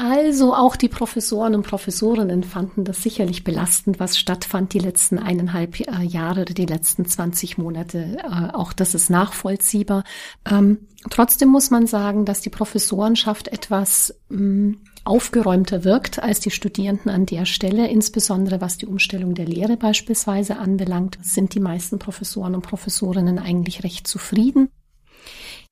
Also 0.00 0.54
auch 0.54 0.76
die 0.76 0.88
Professoren 0.88 1.56
und 1.56 1.66
Professorinnen 1.66 2.44
fanden 2.44 2.84
das 2.84 3.02
sicherlich 3.02 3.42
belastend, 3.42 3.98
was 3.98 4.16
stattfand 4.16 4.72
die 4.72 4.78
letzten 4.78 5.18
eineinhalb 5.18 5.80
äh, 5.80 6.04
Jahre 6.04 6.42
oder 6.42 6.54
die 6.54 6.66
letzten 6.66 7.04
20 7.04 7.58
Monate. 7.58 8.16
Äh, 8.18 8.54
auch 8.54 8.72
das 8.72 8.94
ist 8.94 9.10
nachvollziehbar. 9.10 10.04
Ähm, 10.48 10.86
trotzdem 11.10 11.48
muss 11.48 11.70
man 11.70 11.88
sagen, 11.88 12.24
dass 12.24 12.40
die 12.40 12.48
Professorenschaft 12.48 13.48
etwas 13.48 14.14
mh, 14.28 14.38
mm, 14.38 14.78
aufgeräumter 15.08 15.84
wirkt 15.84 16.22
als 16.22 16.40
die 16.40 16.50
Studierenden 16.50 17.10
an 17.10 17.26
der 17.26 17.46
Stelle. 17.46 17.88
Insbesondere 17.88 18.60
was 18.60 18.76
die 18.78 18.86
Umstellung 18.86 19.34
der 19.34 19.46
Lehre 19.46 19.76
beispielsweise 19.76 20.58
anbelangt, 20.58 21.18
sind 21.22 21.54
die 21.54 21.60
meisten 21.60 21.98
Professoren 21.98 22.54
und 22.54 22.62
Professorinnen 22.62 23.38
eigentlich 23.38 23.82
recht 23.82 24.06
zufrieden. 24.06 24.68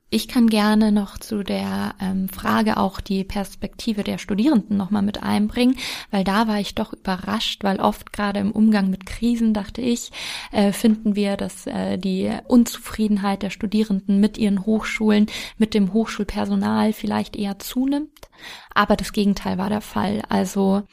Ich 0.08 0.28
kann 0.28 0.46
gerne 0.46 0.92
noch 0.92 1.18
zu 1.18 1.42
der 1.42 1.96
ähm, 2.00 2.28
Frage 2.28 2.76
auch 2.76 3.00
die 3.00 3.24
Perspektive 3.24 4.04
der 4.04 4.18
Studierenden 4.18 4.76
nochmal 4.76 5.02
mit 5.02 5.24
einbringen, 5.24 5.76
weil 6.12 6.22
da 6.22 6.46
war 6.46 6.60
ich 6.60 6.76
doch 6.76 6.92
überrascht, 6.92 7.64
weil 7.64 7.80
oft 7.80 8.12
gerade 8.12 8.38
im 8.38 8.52
Umgang 8.52 8.88
mit 8.88 9.04
Krisen, 9.04 9.52
dachte 9.52 9.80
ich, 9.80 10.12
äh, 10.52 10.70
finden 10.70 11.16
wir, 11.16 11.36
dass 11.36 11.66
äh, 11.66 11.98
die 11.98 12.30
Unzufriedenheit 12.46 13.42
der 13.42 13.50
Studierenden 13.50 14.20
mit 14.20 14.38
ihren 14.38 14.64
Hochschulen, 14.64 15.26
mit 15.58 15.74
dem 15.74 15.92
Hochschulpersonal 15.92 16.92
vielleicht 16.92 17.34
eher 17.34 17.58
zunimmt. 17.58 18.28
Aber 18.72 18.94
das 18.94 19.12
Gegenteil 19.12 19.58
war 19.58 19.70
der 19.70 19.80
Fall. 19.80 20.22
Also 20.28 20.84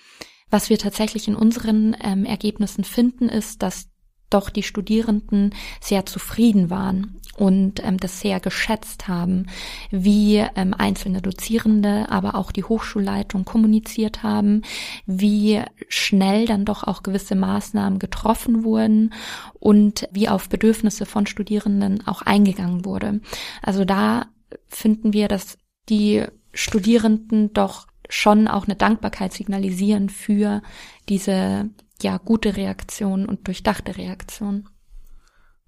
was 0.49 0.71
wir 0.71 0.79
tatsächlich 0.79 1.27
in 1.27 1.35
unseren 1.35 1.95
ähm, 2.03 2.25
Ergebnissen 2.25 2.83
finden, 2.83 3.29
ist, 3.29 3.61
dass 3.61 3.89
doch 4.31 4.49
die 4.49 4.63
Studierenden 4.63 5.53
sehr 5.79 6.07
zufrieden 6.07 6.71
waren 6.71 7.19
und 7.37 7.83
ähm, 7.83 7.97
das 7.97 8.19
sehr 8.19 8.39
geschätzt 8.39 9.07
haben, 9.07 9.47
wie 9.89 10.37
ähm, 10.55 10.73
einzelne 10.77 11.21
Dozierende, 11.21 12.09
aber 12.09 12.35
auch 12.35 12.51
die 12.51 12.63
Hochschulleitung 12.63 13.43
kommuniziert 13.45 14.23
haben, 14.23 14.61
wie 15.05 15.61
schnell 15.87 16.45
dann 16.45 16.65
doch 16.65 16.83
auch 16.83 17.01
gewisse 17.01 17.35
Maßnahmen 17.35 17.99
getroffen 17.99 18.63
wurden 18.63 19.13
und 19.59 20.07
wie 20.11 20.29
auf 20.29 20.49
Bedürfnisse 20.49 21.05
von 21.05 21.25
Studierenden 21.25 22.05
auch 22.07 22.21
eingegangen 22.21 22.85
wurde. 22.85 23.21
Also 23.61 23.85
da 23.85 24.27
finden 24.67 25.13
wir, 25.13 25.27
dass 25.27 25.57
die 25.89 26.25
Studierenden 26.53 27.53
doch 27.53 27.87
schon 28.09 28.47
auch 28.47 28.65
eine 28.65 28.75
Dankbarkeit 28.75 29.33
signalisieren 29.33 30.09
für 30.09 30.61
diese 31.09 31.69
ja 32.01 32.17
gute 32.17 32.57
Reaktion 32.57 33.25
und 33.25 33.47
durchdachte 33.47 33.97
Reaktion. 33.97 34.69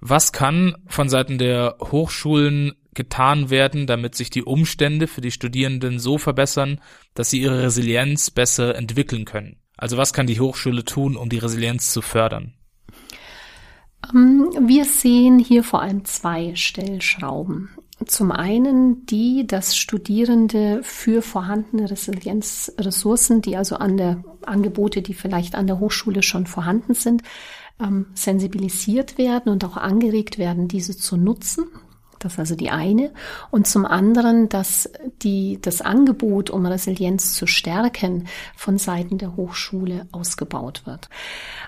Was 0.07 0.31
kann 0.31 0.75
von 0.85 1.09
Seiten 1.09 1.39
der 1.39 1.77
Hochschulen 1.81 2.73
getan 2.93 3.49
werden, 3.49 3.87
damit 3.87 4.13
sich 4.13 4.29
die 4.29 4.43
Umstände 4.43 5.07
für 5.07 5.21
die 5.21 5.31
Studierenden 5.31 5.97
so 5.97 6.19
verbessern, 6.19 6.79
dass 7.15 7.31
sie 7.31 7.41
ihre 7.41 7.63
Resilienz 7.63 8.29
besser 8.29 8.75
entwickeln 8.75 9.25
können? 9.25 9.55
Also 9.77 9.97
was 9.97 10.13
kann 10.13 10.27
die 10.27 10.39
Hochschule 10.39 10.85
tun, 10.85 11.15
um 11.15 11.27
die 11.29 11.39
Resilienz 11.39 11.91
zu 11.91 12.03
fördern? 12.03 12.53
Ähm, 14.13 14.51
wir 14.61 14.85
sehen 14.85 15.39
hier 15.39 15.63
vor 15.63 15.81
allem 15.81 16.05
zwei 16.05 16.53
Stellschrauben. 16.53 17.71
Zum 18.05 18.31
einen 18.31 19.07
die, 19.07 19.47
dass 19.47 19.75
Studierende 19.75 20.81
für 20.83 21.23
vorhandene 21.23 21.89
Resilienzressourcen, 21.89 23.41
die 23.41 23.57
also 23.57 23.77
an 23.77 23.97
der 23.97 24.23
Angebote, 24.43 25.01
die 25.01 25.15
vielleicht 25.15 25.55
an 25.55 25.65
der 25.65 25.79
Hochschule 25.79 26.21
schon 26.21 26.45
vorhanden 26.45 26.93
sind, 26.93 27.23
ähm, 27.79 28.07
sensibilisiert 28.13 29.17
werden 29.17 29.51
und 29.51 29.63
auch 29.65 29.77
angeregt 29.77 30.37
werden, 30.37 30.67
diese 30.67 30.97
zu 30.97 31.17
nutzen. 31.17 31.65
Das 32.19 32.33
ist 32.33 32.39
also 32.39 32.55
die 32.55 32.71
eine. 32.71 33.13
Und 33.51 33.67
zum 33.67 33.85
anderen, 33.85 34.49
dass 34.49 34.89
die, 35.21 35.59
das 35.61 35.81
Angebot, 35.81 36.49
um 36.49 36.65
Resilienz 36.65 37.35
zu 37.35 37.45
stärken, 37.45 38.27
von 38.55 38.77
Seiten 38.77 39.17
der 39.17 39.35
Hochschule 39.35 40.07
ausgebaut 40.11 40.83
wird. 40.85 41.09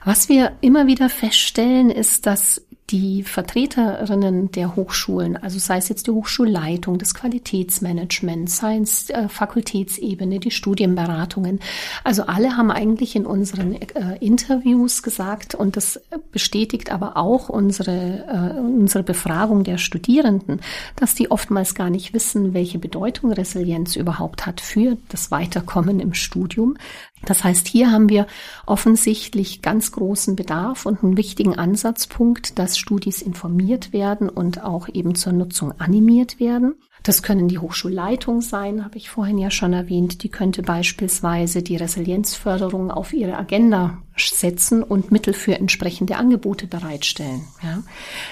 Was 0.04 0.30
wir 0.30 0.54
immer 0.62 0.88
wieder 0.88 1.10
feststellen, 1.10 1.90
ist, 1.90 2.26
dass 2.26 2.66
die 2.90 3.24
Vertreterinnen 3.24 4.52
der 4.52 4.78
Hochschulen, 4.78 5.36
also 5.36 5.60
sei 5.60 5.78
es 5.78 5.90
jetzt 5.90 6.08
die 6.08 6.12
Hochschulleitung, 6.12 6.98
das 6.98 7.14
Qualitätsmanagement, 7.14 8.50
sei 8.50 8.78
es 8.78 9.10
äh, 9.10 9.28
Fakultätsebene, 9.28 10.40
die 10.40 10.52
Studienberatungen, 10.52 11.60
also 12.06 12.24
alle 12.24 12.56
haben 12.56 12.72
eigentlich 12.72 13.18
in 13.18 13.26
unseren 13.26 13.74
äh, 13.74 14.18
Interviews 14.22 15.04
gesagt, 15.04 15.54
und 15.54 15.76
das 15.76 16.00
bestätigt 16.32 16.90
aber 16.90 17.18
auch 17.18 17.50
unsere, 17.50 18.56
äh, 18.56 18.60
unsere 18.60 19.04
Befragung 19.04 19.66
der 19.66 19.78
Studierenden, 19.78 20.62
dass 20.96 21.14
die 21.14 21.30
oftmals 21.30 21.76
gar 21.76 21.90
nicht 21.90 22.14
wissen, 22.14 22.54
welche 22.54 22.80
Bedeutung 22.80 23.34
Resilienz 23.34 23.98
überhaupt 23.98 24.46
hat 24.46 24.62
für 24.62 24.98
das 25.10 25.30
Weiterkommen 25.30 26.00
im 26.00 26.14
Studium. 26.14 26.78
Das 27.26 27.44
heißt, 27.44 27.68
hier 27.68 27.92
haben 27.92 28.10
wir 28.10 28.28
offensichtlich 28.66 29.62
ganz 29.62 29.92
großen 29.92 30.36
Bedarf 30.36 30.86
und 30.86 31.04
einen 31.04 31.18
wichtigen 31.18 31.58
Ansatzpunkt, 31.58 32.60
dass 32.60 32.77
Studis 32.78 33.22
informiert 33.22 33.94
werden 33.94 34.30
und 34.30 34.64
auch 34.64 34.88
eben 34.90 35.16
zur 35.16 35.34
Nutzung 35.34 35.74
animiert 35.80 36.40
werden. 36.40 36.76
Das 37.04 37.24
können 37.24 37.48
die 37.48 37.60
Hochschulleitung 37.60 38.42
sein, 38.42 38.84
habe 38.84 38.98
ich 38.98 39.10
vorhin 39.10 39.38
ja 39.38 39.52
schon 39.52 39.74
erwähnt. 39.74 40.24
Die 40.24 40.30
könnte 40.30 40.62
beispielsweise 40.62 41.64
die 41.64 41.78
Resilienzförderung 41.78 42.92
auf 42.92 43.14
ihre 43.14 43.38
Agenda 43.38 43.98
setzen 44.18 44.84
und 44.84 45.12
Mittel 45.12 45.34
für 45.34 45.56
entsprechende 45.56 46.18
Angebote 46.18 46.68
bereitstellen. 46.68 47.42
Ja. 47.64 47.84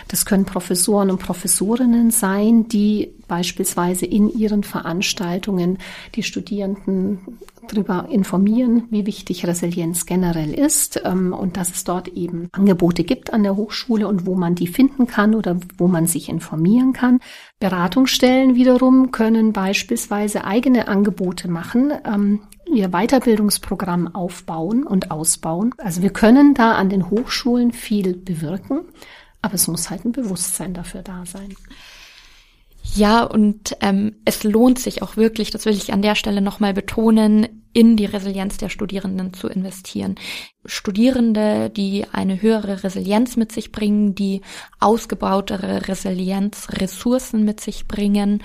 Das 0.08 0.25
können 0.25 0.46
Professoren 0.46 1.12
und 1.12 1.20
Professorinnen 1.20 2.12
sein, 2.12 2.68
die 2.68 3.13
beispielsweise 3.27 4.06
in 4.06 4.30
ihren 4.30 4.63
Veranstaltungen 4.63 5.80
die 6.15 6.24
Studierenden 6.24 7.20
darüber 7.68 8.08
informieren, 8.10 8.84
wie 8.89 9.06
wichtig 9.06 9.46
Resilienz 9.46 10.06
generell 10.06 10.54
ist 10.54 11.01
ähm, 11.04 11.34
und 11.34 11.58
dass 11.58 11.72
es 11.72 11.84
dort 11.84 12.10
eben 12.10 12.50
Angebote 12.51 13.04
gibt 13.04 13.34
an 13.34 13.44
der 13.44 13.56
Hochschule 13.56 14.08
und 14.08 14.25
wo 14.25 14.36
man 14.36 14.56
die 14.56 14.68
finden 14.68 15.08
kann 15.08 15.36
oder 15.36 15.58
wo 15.77 15.88
man 15.88 16.08
sich 16.08 16.30
informieren 16.30 16.94
kann. 16.94 17.20
Beratungsstellen 17.60 18.56
wiederum 18.56 19.12
können 19.12 19.54
beispielsweise 19.54 20.44
eigene 20.44 20.88
Angebote 20.88 21.50
machen, 21.50 21.94
ähm, 22.06 22.42
ihr 22.75 22.89
Weiterbildungsprogramm 22.89 24.13
aufbauen 24.13 24.86
und 24.86 25.12
ausbauen. 25.12 25.74
Also 25.77 26.01
wir 26.01 26.12
können 26.12 26.53
da 26.53 26.74
an 26.74 26.89
den 26.89 27.10
Hochschulen 27.10 27.72
viel 27.72 28.15
bewirken, 28.15 28.82
aber 29.41 29.55
es 29.55 29.67
muss 29.67 29.89
halt 29.89 30.05
ein 30.05 30.12
Bewusstsein 30.12 30.74
dafür 30.74 31.01
da 31.01 31.25
sein. 31.25 31.55
Ja, 32.94 33.24
und 33.24 33.75
ähm, 33.82 34.15
es 34.25 34.44
lohnt 34.44 34.79
sich 34.79 35.01
auch 35.01 35.17
wirklich, 35.17 35.50
das 35.50 35.65
will 35.65 35.74
ich 35.74 35.91
an 35.91 36.01
der 36.01 36.15
Stelle 36.15 36.41
nochmal 36.41 36.74
betonen, 36.74 37.63
in 37.74 37.98
die 37.98 38.05
Resilienz 38.05 38.58
der 38.58 38.70
Studierenden 38.70 39.34
zu 39.34 39.50
investieren. 39.50 40.15
Studierende, 40.65 41.70
die 41.70 42.05
eine 42.12 42.41
höhere 42.41 42.84
Resilienz 42.84 43.36
mit 43.36 43.51
sich 43.51 43.74
bringen, 43.74 44.15
die 44.15 44.41
ausgebautere 44.79 45.89
Resilienzressourcen 45.89 47.44
mit 47.44 47.60
sich 47.60 47.88
bringen, 47.88 48.44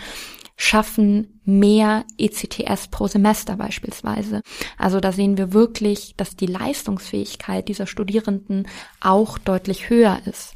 schaffen 0.57 1.40
mehr 1.59 2.05
ECTS 2.19 2.89
pro 2.89 3.07
Semester 3.09 3.57
beispielsweise. 3.57 4.43
Also 4.79 5.01
da 5.01 5.13
sehen 5.13 5.37
wir 5.37 5.53
wirklich, 5.53 6.15
dass 6.17 6.37
die 6.37 6.47
Leistungsfähigkeit 6.47 7.69
dieser 7.69 7.87
Studierenden 7.87 8.69
auch 9.01 9.39
deutlich 9.39 9.91
höher 9.91 10.21
ist. 10.27 10.55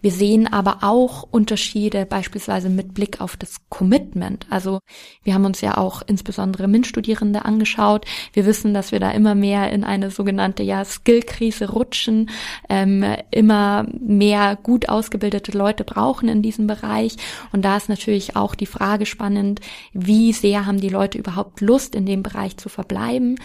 Wir 0.00 0.12
sehen 0.12 0.52
aber 0.52 0.78
auch 0.82 1.22
Unterschiede 1.30 2.04
beispielsweise 2.04 2.68
mit 2.68 2.92
Blick 2.92 3.20
auf 3.20 3.36
das 3.36 3.56
Commitment. 3.70 4.46
Also 4.50 4.80
wir 5.22 5.34
haben 5.34 5.46
uns 5.46 5.60
ja 5.60 5.78
auch 5.78 6.02
insbesondere 6.06 6.68
MINT-Studierende 6.68 7.44
angeschaut. 7.44 8.04
Wir 8.32 8.44
wissen, 8.44 8.74
dass 8.74 8.92
wir 8.92 9.00
da 9.00 9.10
immer 9.10 9.34
mehr 9.34 9.72
in 9.72 9.82
eine 9.82 10.10
sogenannte 10.10 10.62
ja 10.62 10.84
Skill-Krise 10.84 11.70
rutschen, 11.70 12.30
ähm, 12.68 13.04
immer 13.30 13.86
mehr 13.98 14.56
gut 14.62 14.88
ausgebildete 14.88 15.52
Leute 15.56 15.84
brauchen 15.84 16.28
in 16.28 16.42
diesem 16.42 16.66
Bereich. 16.66 17.16
Und 17.52 17.64
da 17.64 17.76
ist 17.76 17.88
natürlich 17.88 18.36
auch 18.36 18.54
die 18.54 18.66
Frage 18.66 19.06
spannend, 19.06 19.60
wie 19.92 20.33
sehr 20.40 20.66
haben 20.66 20.80
die 20.80 20.88
Leute 20.88 21.18
überhaupt 21.18 21.60
Lust, 21.60 21.94
in 21.94 22.06
dem 22.06 22.22
Bereich 22.22 22.56
zu 22.56 22.68
verbleiben. 22.68 23.36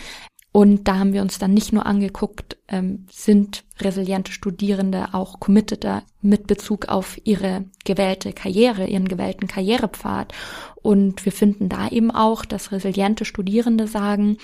Und 0.52 0.88
da 0.88 0.98
haben 0.98 1.14
wir 1.14 1.22
uns 1.22 1.38
dann 1.38 1.54
nicht 1.54 1.74
nur 1.74 1.86
angeguckt, 1.86 2.58
ähm, 2.68 3.06
sind 3.12 3.64
resiliente 3.80 4.32
Studierende 4.32 5.10
auch 5.14 5.40
committeter 5.40 6.04
mit 6.22 6.48
Bezug 6.48 6.90
auf 6.90 7.20
ihre 7.24 7.66
gewählte 7.86 8.34
Karriere, 8.34 8.88
ihren 8.88 9.08
gewählten 9.08 9.48
Karrierepfad. 9.48 10.34
Und 10.82 11.24
wir 11.24 11.32
finden 11.32 11.70
da 11.70 11.88
eben 11.90 12.10
auch, 12.10 12.46
dass 12.46 12.72
resiliente 12.72 13.26
Studierende 13.26 13.88
sagen, 13.88 14.38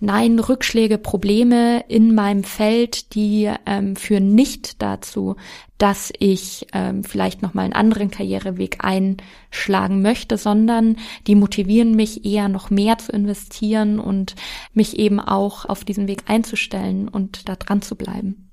Nein, 0.00 0.38
Rückschläge, 0.38 0.98
Probleme 0.98 1.84
in 1.88 2.14
meinem 2.14 2.44
Feld, 2.44 3.14
die 3.14 3.50
ähm, 3.64 3.96
führen 3.96 4.34
nicht 4.34 4.82
dazu, 4.82 5.36
dass 5.78 6.12
ich 6.18 6.66
ähm, 6.72 7.04
vielleicht 7.04 7.42
nochmal 7.42 7.64
einen 7.64 7.74
anderen 7.74 8.10
Karriereweg 8.10 8.78
einschlagen 8.84 10.02
möchte, 10.02 10.36
sondern 10.36 10.96
die 11.26 11.36
motivieren 11.36 11.94
mich 11.94 12.24
eher 12.24 12.48
noch 12.48 12.70
mehr 12.70 12.98
zu 12.98 13.12
investieren 13.12 13.98
und 13.98 14.34
mich 14.72 14.98
eben 14.98 15.20
auch 15.20 15.64
auf 15.64 15.84
diesen 15.84 16.08
Weg 16.08 16.24
einzustellen 16.26 17.08
und 17.08 17.48
da 17.48 17.56
dran 17.56 17.80
zu 17.80 17.94
bleiben. 17.96 18.50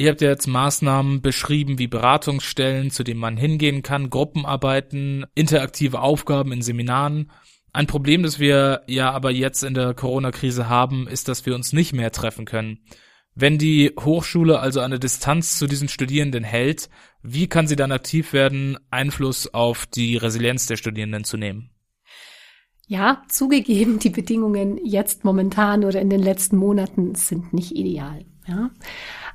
Ihr 0.00 0.10
habt 0.10 0.20
ja 0.20 0.28
jetzt 0.28 0.46
Maßnahmen 0.46 1.22
beschrieben 1.22 1.78
wie 1.80 1.88
Beratungsstellen, 1.88 2.92
zu 2.92 3.02
denen 3.02 3.18
man 3.18 3.36
hingehen 3.36 3.82
kann, 3.82 4.10
Gruppenarbeiten, 4.10 5.26
interaktive 5.34 6.00
Aufgaben 6.00 6.52
in 6.52 6.62
Seminaren. 6.62 7.32
Ein 7.72 7.86
Problem, 7.86 8.22
das 8.22 8.38
wir 8.38 8.82
ja 8.86 9.10
aber 9.10 9.30
jetzt 9.30 9.62
in 9.62 9.74
der 9.74 9.94
Corona-Krise 9.94 10.68
haben, 10.68 11.06
ist, 11.06 11.28
dass 11.28 11.46
wir 11.46 11.54
uns 11.54 11.72
nicht 11.72 11.92
mehr 11.92 12.10
treffen 12.10 12.44
können. 12.44 12.80
Wenn 13.34 13.58
die 13.58 13.92
Hochschule 14.00 14.58
also 14.58 14.80
eine 14.80 14.98
Distanz 14.98 15.58
zu 15.58 15.66
diesen 15.66 15.88
Studierenden 15.88 16.42
hält, 16.42 16.88
wie 17.22 17.46
kann 17.46 17.68
sie 17.68 17.76
dann 17.76 17.92
aktiv 17.92 18.32
werden, 18.32 18.78
Einfluss 18.90 19.52
auf 19.54 19.86
die 19.86 20.16
Resilienz 20.16 20.66
der 20.66 20.76
Studierenden 20.76 21.24
zu 21.24 21.36
nehmen? 21.36 21.70
Ja, 22.88 23.22
zugegeben, 23.28 23.98
die 23.98 24.10
Bedingungen 24.10 24.78
jetzt 24.84 25.24
momentan 25.24 25.84
oder 25.84 26.00
in 26.00 26.10
den 26.10 26.22
letzten 26.22 26.56
Monaten 26.56 27.14
sind 27.14 27.52
nicht 27.52 27.72
ideal. 27.76 28.24
Ja. 28.46 28.70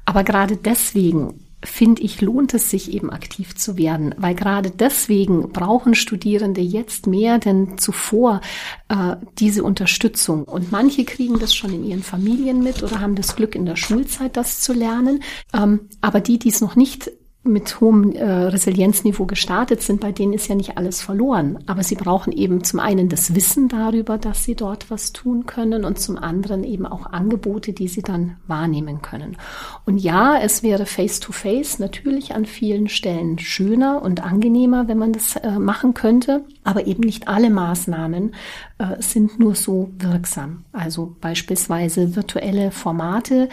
Aber 0.05 0.23
gerade 0.23 0.57
deswegen 0.57 1.42
finde 1.63 2.01
ich, 2.01 2.21
lohnt 2.21 2.53
es 2.53 2.69
sich 2.69 2.93
eben 2.93 3.09
aktiv 3.09 3.55
zu 3.55 3.77
werden, 3.77 4.13
weil 4.17 4.35
gerade 4.35 4.71
deswegen 4.71 5.51
brauchen 5.51 5.95
Studierende 5.95 6.61
jetzt 6.61 7.07
mehr 7.07 7.39
denn 7.39 7.77
zuvor 7.77 8.41
äh, 8.89 9.15
diese 9.39 9.63
Unterstützung. 9.63 10.43
Und 10.43 10.71
manche 10.71 11.05
kriegen 11.05 11.39
das 11.39 11.53
schon 11.53 11.73
in 11.73 11.83
ihren 11.83 12.03
Familien 12.03 12.63
mit 12.63 12.83
oder 12.83 12.99
haben 12.99 13.15
das 13.15 13.35
Glück 13.35 13.55
in 13.55 13.65
der 13.65 13.75
Schulzeit, 13.75 14.37
das 14.37 14.61
zu 14.61 14.73
lernen. 14.73 15.23
Ähm, 15.53 15.89
aber 16.01 16.19
die, 16.19 16.39
die 16.39 16.49
es 16.49 16.61
noch 16.61 16.75
nicht 16.75 17.11
mit 17.45 17.81
hohem 17.81 18.13
äh, 18.13 18.23
Resilienzniveau 18.23 19.25
gestartet 19.25 19.81
sind, 19.81 19.99
bei 19.99 20.13
denen 20.13 20.31
ist 20.31 20.47
ja 20.47 20.55
nicht 20.55 20.77
alles 20.77 21.01
verloren. 21.01 21.59
Aber 21.67 21.83
sie 21.83 21.95
brauchen 21.95 22.31
eben 22.31 22.63
zum 22.63 22.79
einen 22.79 23.09
das 23.09 23.35
Wissen 23.35 23.67
darüber, 23.67 24.17
dass 24.17 24.45
sie 24.45 24.55
dort 24.55 24.89
was 24.89 25.11
tun 25.11 25.45
können 25.45 25.83
und 25.83 25.99
zum 25.99 26.17
anderen 26.17 26.63
eben 26.63 26.85
auch 26.85 27.05
Angebote, 27.07 27.73
die 27.73 27.89
sie 27.89 28.01
dann 28.01 28.37
wahrnehmen 28.47 29.01
können. 29.01 29.35
Und 29.85 29.97
ja, 29.97 30.37
es 30.39 30.63
wäre 30.63 30.85
face-to-face 30.85 31.75
-face 31.75 31.81
natürlich 31.81 32.33
an 32.33 32.45
vielen 32.45 32.87
Stellen 32.87 33.37
schöner 33.39 34.01
und 34.01 34.23
angenehmer, 34.23 34.87
wenn 34.87 34.97
man 34.97 35.11
das 35.11 35.35
äh, 35.35 35.59
machen 35.59 35.93
könnte. 35.93 36.45
Aber 36.63 36.87
eben 36.87 37.03
nicht 37.03 37.27
alle 37.27 37.49
Maßnahmen 37.49 38.35
äh, 38.77 39.01
sind 39.01 39.37
nur 39.37 39.55
so 39.55 39.89
wirksam. 39.99 40.63
Also 40.71 41.15
beispielsweise 41.19 42.15
virtuelle 42.15 42.71
Formate 42.71 43.49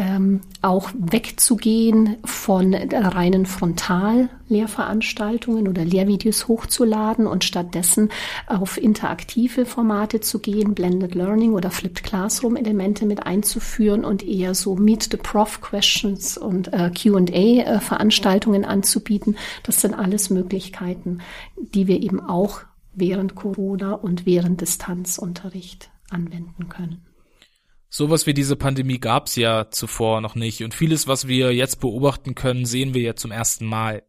ähm, 0.00 0.40
auch 0.62 0.90
wegzugehen 0.94 2.16
von 2.24 2.72
reinen 2.74 3.44
Frontal-Lehrveranstaltungen 3.44 5.68
oder 5.68 5.84
Lehrvideos 5.84 6.48
hochzuladen 6.48 7.26
und 7.26 7.44
stattdessen 7.44 8.08
auf 8.46 8.78
interaktive 8.78 9.66
Formate 9.66 10.22
zu 10.22 10.38
gehen, 10.38 10.74
Blended 10.74 11.14
Learning 11.14 11.52
oder 11.52 11.70
Flipped 11.70 12.02
Classroom 12.02 12.56
Elemente 12.56 13.04
mit 13.04 13.26
einzuführen 13.26 14.06
und 14.06 14.26
eher 14.26 14.54
so 14.54 14.74
Meet 14.74 15.08
the 15.10 15.18
Prof 15.18 15.60
Questions 15.60 16.38
und 16.38 16.72
äh, 16.72 16.90
Q&A 16.90 17.32
äh, 17.32 17.78
Veranstaltungen 17.80 18.64
anzubieten. 18.64 19.36
Das 19.64 19.82
sind 19.82 19.92
alles 19.92 20.30
Möglichkeiten, 20.30 21.18
die 21.58 21.86
wir 21.86 22.00
eben 22.00 22.20
auch 22.20 22.60
während 22.94 23.34
Corona 23.34 23.92
und 23.92 24.24
während 24.24 24.62
Distanzunterricht 24.62 25.90
anwenden 26.08 26.70
können. 26.70 27.02
Sowas 27.92 28.24
wie 28.26 28.34
diese 28.34 28.54
Pandemie 28.54 29.00
gab's 29.00 29.34
ja 29.34 29.68
zuvor 29.70 30.20
noch 30.20 30.36
nicht 30.36 30.62
und 30.62 30.74
vieles, 30.74 31.08
was 31.08 31.26
wir 31.26 31.52
jetzt 31.52 31.80
beobachten 31.80 32.36
können, 32.36 32.64
sehen 32.64 32.94
wir 32.94 33.02
ja 33.02 33.16
zum 33.16 33.32
ersten 33.32 33.66
Mal. 33.66 34.04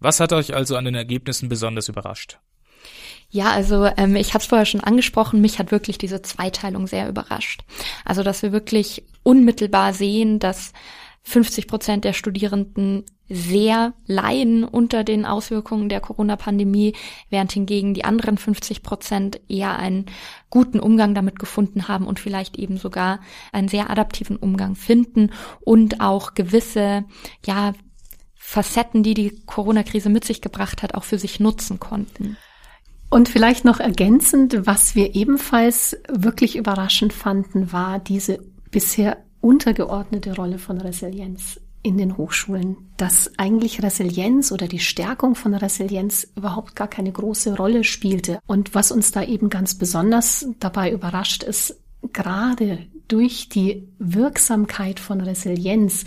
Was 0.00 0.20
hat 0.20 0.32
euch 0.32 0.54
also 0.54 0.76
an 0.76 0.86
den 0.86 0.94
Ergebnissen 0.94 1.50
besonders 1.50 1.88
überrascht? 1.90 2.38
Ja, 3.28 3.50
also 3.50 3.90
ähm, 3.96 4.16
ich 4.16 4.32
habe 4.32 4.42
es 4.42 4.48
vorher 4.48 4.64
schon 4.64 4.80
angesprochen, 4.80 5.42
mich 5.42 5.58
hat 5.58 5.70
wirklich 5.70 5.98
diese 5.98 6.22
Zweiteilung 6.22 6.86
sehr 6.86 7.08
überrascht. 7.08 7.62
Also 8.06 8.22
dass 8.22 8.42
wir 8.42 8.52
wirklich 8.52 9.04
unmittelbar 9.22 9.92
sehen, 9.92 10.38
dass 10.38 10.72
50 11.24 11.66
Prozent 11.66 12.04
der 12.04 12.12
Studierenden 12.12 13.04
sehr 13.28 13.94
leiden 14.06 14.64
unter 14.64 15.02
den 15.02 15.24
Auswirkungen 15.24 15.88
der 15.88 16.00
Corona-Pandemie, 16.00 16.94
während 17.30 17.52
hingegen 17.52 17.94
die 17.94 18.04
anderen 18.04 18.36
50 18.36 18.82
Prozent 18.82 19.40
eher 19.48 19.78
einen 19.78 20.06
guten 20.50 20.78
Umgang 20.78 21.14
damit 21.14 21.38
gefunden 21.38 21.88
haben 21.88 22.06
und 22.06 22.20
vielleicht 22.20 22.58
eben 22.58 22.76
sogar 22.76 23.20
einen 23.52 23.68
sehr 23.68 23.88
adaptiven 23.88 24.36
Umgang 24.36 24.76
finden 24.76 25.30
und 25.60 26.00
auch 26.00 26.34
gewisse, 26.34 27.04
ja, 27.46 27.72
Facetten, 28.34 29.02
die 29.02 29.14
die 29.14 29.40
Corona-Krise 29.46 30.10
mit 30.10 30.24
sich 30.24 30.42
gebracht 30.42 30.82
hat, 30.82 30.94
auch 30.94 31.04
für 31.04 31.18
sich 31.18 31.40
nutzen 31.40 31.80
konnten. 31.80 32.36
Und 33.08 33.30
vielleicht 33.30 33.64
noch 33.64 33.80
ergänzend, 33.80 34.66
was 34.66 34.94
wir 34.94 35.14
ebenfalls 35.14 35.96
wirklich 36.10 36.56
überraschend 36.56 37.14
fanden, 37.14 37.72
war 37.72 38.00
diese 38.00 38.40
bisher 38.70 39.23
untergeordnete 39.44 40.34
Rolle 40.34 40.58
von 40.58 40.80
Resilienz 40.80 41.60
in 41.82 41.98
den 41.98 42.16
Hochschulen, 42.16 42.76
dass 42.96 43.30
eigentlich 43.36 43.82
Resilienz 43.82 44.50
oder 44.50 44.66
die 44.66 44.78
Stärkung 44.78 45.34
von 45.34 45.52
Resilienz 45.52 46.26
überhaupt 46.34 46.74
gar 46.74 46.88
keine 46.88 47.12
große 47.12 47.54
Rolle 47.56 47.84
spielte. 47.84 48.40
Und 48.46 48.74
was 48.74 48.90
uns 48.90 49.12
da 49.12 49.22
eben 49.22 49.50
ganz 49.50 49.74
besonders 49.74 50.48
dabei 50.60 50.90
überrascht 50.90 51.42
ist, 51.42 51.78
gerade 52.14 52.86
durch 53.08 53.48
die 53.48 53.86
Wirksamkeit 53.98 54.98
von 55.00 55.20
Resilienz 55.20 56.04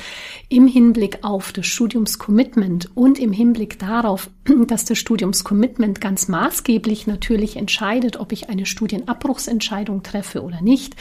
im 0.50 0.68
Hinblick 0.68 1.20
auf 1.24 1.52
das 1.52 1.66
Studiumscommitment 1.68 2.96
und 2.96 3.20
im 3.20 3.32
Hinblick 3.32 3.80
darauf, 3.80 4.30
dass 4.68 4.86
das 4.86 4.98
Studiumscommitment 4.98 6.02
ganz 6.02 6.28
maßgeblich 6.28 7.08
natürlich 7.08 7.56
entscheidet, 7.56 8.18
ob 8.18 8.32
ich 8.32 8.50
eine 8.50 8.66
Studienabbruchsentscheidung 8.66 10.04
treffe 10.04 10.44
oder 10.44 10.62
nicht, 10.62 10.96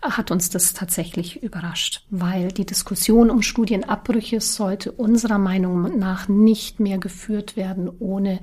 hat 0.00 0.30
uns 0.30 0.50
das 0.50 0.72
tatsächlich 0.72 1.42
überrascht, 1.42 2.04
weil 2.10 2.48
die 2.48 2.66
Diskussion 2.66 3.30
um 3.30 3.42
Studienabbrüche 3.42 4.40
sollte 4.40 4.92
unserer 4.92 5.38
Meinung 5.38 5.98
nach 5.98 6.28
nicht 6.28 6.80
mehr 6.80 6.98
geführt 6.98 7.56
werden, 7.56 7.90
ohne 7.98 8.40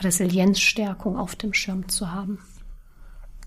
Resilienzstärkung 0.00 1.16
auf 1.16 1.36
dem 1.36 1.54
Schirm 1.54 1.88
zu 1.88 2.12
haben. 2.12 2.38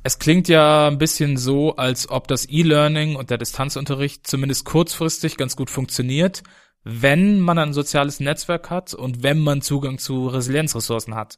Es 0.04 0.18
klingt 0.18 0.48
ja 0.48 0.88
ein 0.88 0.98
bisschen 0.98 1.38
so, 1.38 1.76
als 1.76 2.10
ob 2.10 2.28
das 2.28 2.50
E-Learning 2.50 3.16
und 3.16 3.30
der 3.30 3.38
Distanzunterricht 3.38 4.26
zumindest 4.26 4.66
kurzfristig 4.66 5.38
ganz 5.38 5.56
gut 5.56 5.70
funktioniert, 5.70 6.42
wenn 6.84 7.40
man 7.40 7.60
ein 7.60 7.74
soziales 7.74 8.20
Netzwerk 8.20 8.72
hat 8.72 8.96
und 8.96 9.22
wenn 9.22 9.40
man 9.40 9.62
Zugang 9.62 10.00
zu 10.00 10.28
Resilienzressourcen 10.28 11.14
hat. 11.14 11.38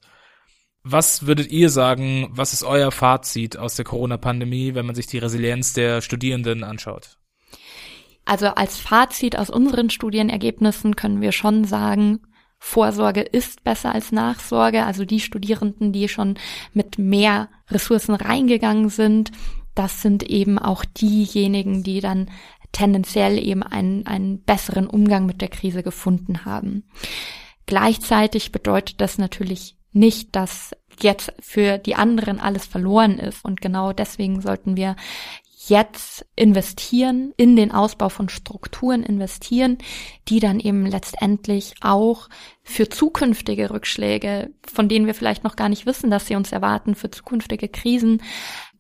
Was 0.84 1.28
würdet 1.28 1.52
ihr 1.52 1.70
sagen, 1.70 2.30
was 2.32 2.54
ist 2.54 2.64
euer 2.64 2.92
Fazit 2.92 3.58
aus 3.58 3.76
der 3.76 3.86
Corona-Pandemie, 3.86 4.76
wenn 4.76 4.86
man 4.86 4.96
sich 4.96 5.08
die 5.08 5.18
Resilienz 5.18 5.74
der 5.74 6.02
Studierenden 6.02 6.64
anschaut? 6.64 7.18
Also 8.26 8.48
als 8.48 8.78
Fazit 8.78 9.38
aus 9.38 9.50
unseren 9.50 9.90
Studienergebnissen 9.90 10.96
können 10.96 11.20
wir 11.20 11.34
schon 11.34 11.66
sagen, 11.66 12.22
Vorsorge 12.66 13.20
ist 13.20 13.66
besser 13.66 13.94
als 13.94 14.14
Nachsorge. 14.14 14.86
Also 14.86 15.04
die 15.04 15.20
Studierenden, 15.20 15.92
die 15.92 16.08
schon 16.08 16.36
mit 16.74 16.98
mehr 16.98 17.50
Ressourcen 17.70 18.16
reingegangen 18.16 18.88
sind, 18.88 19.32
das 19.76 20.02
sind 20.02 20.24
eben 20.24 20.58
auch 20.58 20.86
diejenigen, 20.86 21.84
die 21.84 22.00
dann 22.00 22.32
tendenziell 22.72 23.38
eben 23.38 23.64
einen, 23.64 24.08
einen 24.08 24.42
besseren 24.44 24.88
Umgang 24.88 25.26
mit 25.26 25.42
der 25.42 25.50
Krise 25.50 25.84
gefunden 25.84 26.46
haben. 26.46 26.86
Gleichzeitig 27.66 28.54
bedeutet 28.54 29.02
das 29.02 29.18
natürlich 29.18 29.76
nicht, 29.92 30.34
dass 30.34 30.72
jetzt 31.02 31.34
für 31.42 31.78
die 31.78 31.96
anderen 31.96 32.40
alles 32.40 32.66
verloren 32.66 33.20
ist. 33.20 33.44
Und 33.44 33.60
genau 33.60 33.92
deswegen 33.92 34.40
sollten 34.40 34.78
wir 34.78 34.96
jetzt 35.70 36.26
investieren, 36.36 37.34
in 37.38 37.56
den 37.56 37.72
Ausbau 37.72 38.10
von 38.10 38.30
Strukturen 38.30 39.04
investieren, 39.04 39.78
die 40.28 40.40
dann 40.40 40.60
eben 40.60 40.86
letztendlich 40.86 41.76
auch 41.82 42.30
für 42.64 42.90
zukünftige 42.90 43.70
Rückschläge, 43.70 44.52
von 44.72 44.90
denen 44.90 45.06
wir 45.06 45.14
vielleicht 45.14 45.44
noch 45.44 45.56
gar 45.56 45.70
nicht 45.70 45.86
wissen, 45.86 46.10
dass 46.10 46.28
sie 46.28 46.36
uns 46.36 46.52
erwarten, 46.52 46.96
für 46.96 47.12
zukünftige 47.12 47.70
Krisen, 47.70 48.22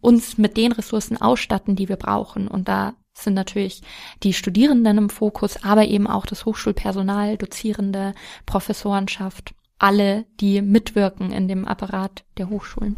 uns 0.02 0.38
mit 0.38 0.58
den 0.58 0.72
Ressourcen 0.72 1.22
ausstatten, 1.22 1.76
die 1.76 1.89
wir 1.89 1.96
brauchen. 1.96 2.48
Und 2.48 2.67
da 2.67 2.93
sind 3.13 3.34
natürlich 3.34 3.82
die 4.24 4.34
Studierenden 4.34 4.98
im 4.98 5.10
Fokus, 5.10 5.63
aber 5.63 5.86
eben 5.86 6.08
auch 6.08 6.26
das 6.26 6.46
Hochschulpersonal, 6.46 7.38
Dozierende, 7.38 8.13
Professorenschaft, 8.46 9.54
alle, 9.80 10.26
die 10.39 10.62
mitwirken 10.62 11.32
in 11.32 11.48
dem 11.48 11.65
Apparat 11.65 12.24
der 12.38 12.50
Hochschulen. 12.50 12.98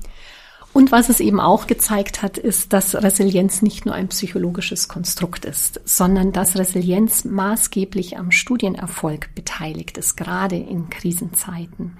Und 0.75 0.91
was 0.91 1.07
es 1.07 1.21
eben 1.21 1.39
auch 1.39 1.67
gezeigt 1.67 2.21
hat, 2.21 2.38
ist, 2.38 2.73
dass 2.73 2.95
Resilienz 2.95 3.61
nicht 3.61 3.85
nur 3.85 3.95
ein 3.95 4.09
psychologisches 4.09 4.89
Konstrukt 4.89 5.45
ist, 5.45 5.79
sondern 5.85 6.33
dass 6.33 6.57
Resilienz 6.57 7.23
maßgeblich 7.23 8.17
am 8.17 8.29
Studienerfolg 8.29 9.33
beteiligt 9.35 9.97
ist, 9.97 10.17
gerade 10.17 10.57
in 10.57 10.89
Krisenzeiten. 10.89 11.95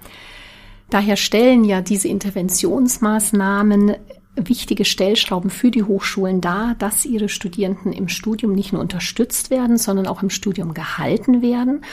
Daher 0.90 1.16
stellen 1.16 1.64
ja 1.64 1.80
diese 1.80 2.10
Interventionsmaßnahmen 2.10 3.96
wichtige 4.36 4.84
Stellschrauben 4.84 5.52
für 5.52 5.72
die 5.72 5.84
Hochschulen 5.84 6.42
dar, 6.42 6.76
dass 6.78 7.06
ihre 7.06 7.30
Studierenden 7.30 7.94
im 7.94 8.10
Studium 8.10 8.52
nicht 8.52 8.74
nur 8.74 8.82
unterstützt 8.82 9.52
werden, 9.52 9.78
sondern 9.78 10.06
auch 10.06 10.22
im 10.22 10.30
Studium 10.30 10.74
gehalten 10.74 11.42
werden. 11.42 11.86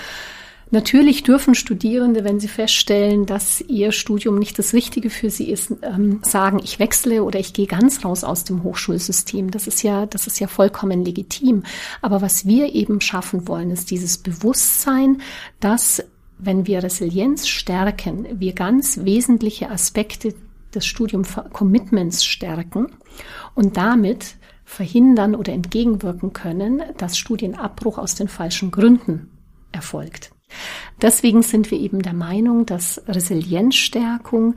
Natürlich 0.72 1.22
dürfen 1.22 1.54
Studierende, 1.54 2.24
wenn 2.24 2.40
sie 2.40 2.48
feststellen, 2.48 3.26
dass 3.26 3.60
ihr 3.60 3.92
Studium 3.92 4.38
nicht 4.38 4.58
das 4.58 4.72
Richtige 4.72 5.10
für 5.10 5.28
sie 5.28 5.50
ist, 5.50 5.70
ähm, 5.82 6.20
sagen, 6.22 6.60
ich 6.64 6.78
wechsle 6.78 7.24
oder 7.24 7.38
ich 7.38 7.52
gehe 7.52 7.66
ganz 7.66 8.06
raus 8.06 8.24
aus 8.24 8.44
dem 8.44 8.62
Hochschulsystem. 8.62 9.50
Das 9.50 9.66
ist 9.66 9.82
ja, 9.82 10.06
das 10.06 10.26
ist 10.26 10.40
ja 10.40 10.46
vollkommen 10.46 11.04
legitim. 11.04 11.64
Aber 12.00 12.22
was 12.22 12.46
wir 12.46 12.74
eben 12.74 13.02
schaffen 13.02 13.46
wollen, 13.48 13.70
ist 13.70 13.90
dieses 13.90 14.16
Bewusstsein, 14.16 15.20
dass 15.60 16.02
wenn 16.38 16.66
wir 16.66 16.82
Resilienz 16.82 17.48
stärken, 17.48 18.26
wir 18.40 18.54
ganz 18.54 19.04
wesentliche 19.04 19.70
Aspekte 19.70 20.34
des 20.74 20.86
Studium-Commitments 20.86 22.24
stärken 22.24 22.86
und 23.54 23.76
damit 23.76 24.36
verhindern 24.64 25.34
oder 25.34 25.52
entgegenwirken 25.52 26.32
können, 26.32 26.80
dass 26.96 27.18
Studienabbruch 27.18 27.98
aus 27.98 28.14
den 28.14 28.28
falschen 28.28 28.70
Gründen 28.70 29.28
erfolgt. 29.70 30.32
Deswegen 31.02 31.42
sind 31.42 31.70
wir 31.70 31.78
eben 31.78 32.00
der 32.02 32.14
Meinung, 32.14 32.64
dass 32.64 33.02
Resilienzstärkung 33.08 34.54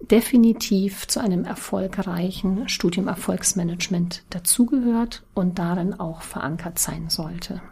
definitiv 0.00 1.08
zu 1.08 1.20
einem 1.20 1.44
erfolgreichen 1.44 2.68
Studiemerfolgsmanagement 2.68 4.22
dazugehört 4.28 5.24
und 5.32 5.58
darin 5.58 5.94
auch 5.98 6.20
verankert 6.20 6.78
sein 6.78 7.08
sollte. 7.08 7.62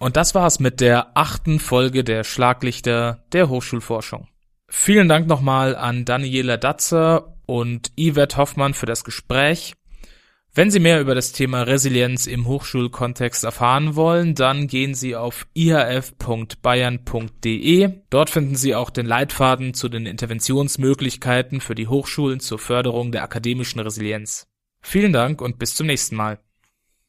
Und 0.00 0.16
das 0.16 0.34
war's 0.34 0.58
mit 0.58 0.80
der 0.80 1.16
achten 1.16 1.60
Folge 1.60 2.02
der 2.02 2.24
Schlaglichter 2.24 3.22
der 3.32 3.48
Hochschulforschung. 3.48 4.26
Vielen 4.68 5.08
Dank 5.08 5.28
nochmal 5.28 5.76
an 5.76 6.04
Daniela 6.04 6.56
Datzer 6.56 7.36
und 7.46 7.92
Yvette 7.96 8.36
Hoffmann 8.36 8.74
für 8.74 8.86
das 8.86 9.04
Gespräch. 9.04 9.74
Wenn 10.54 10.70
Sie 10.70 10.80
mehr 10.80 11.00
über 11.00 11.14
das 11.14 11.32
Thema 11.32 11.62
Resilienz 11.62 12.26
im 12.26 12.46
Hochschulkontext 12.46 13.42
erfahren 13.42 13.96
wollen, 13.96 14.34
dann 14.34 14.66
gehen 14.66 14.94
Sie 14.94 15.16
auf 15.16 15.46
ihf.bayern.de. 15.54 17.90
Dort 18.10 18.28
finden 18.28 18.56
Sie 18.56 18.74
auch 18.74 18.90
den 18.90 19.06
Leitfaden 19.06 19.72
zu 19.72 19.88
den 19.88 20.04
Interventionsmöglichkeiten 20.04 21.62
für 21.62 21.74
die 21.74 21.88
Hochschulen 21.88 22.40
zur 22.40 22.58
Förderung 22.58 23.12
der 23.12 23.22
akademischen 23.22 23.80
Resilienz. 23.80 24.46
Vielen 24.82 25.14
Dank 25.14 25.40
und 25.40 25.58
bis 25.58 25.74
zum 25.74 25.86
nächsten 25.86 26.16
Mal. 26.16 26.38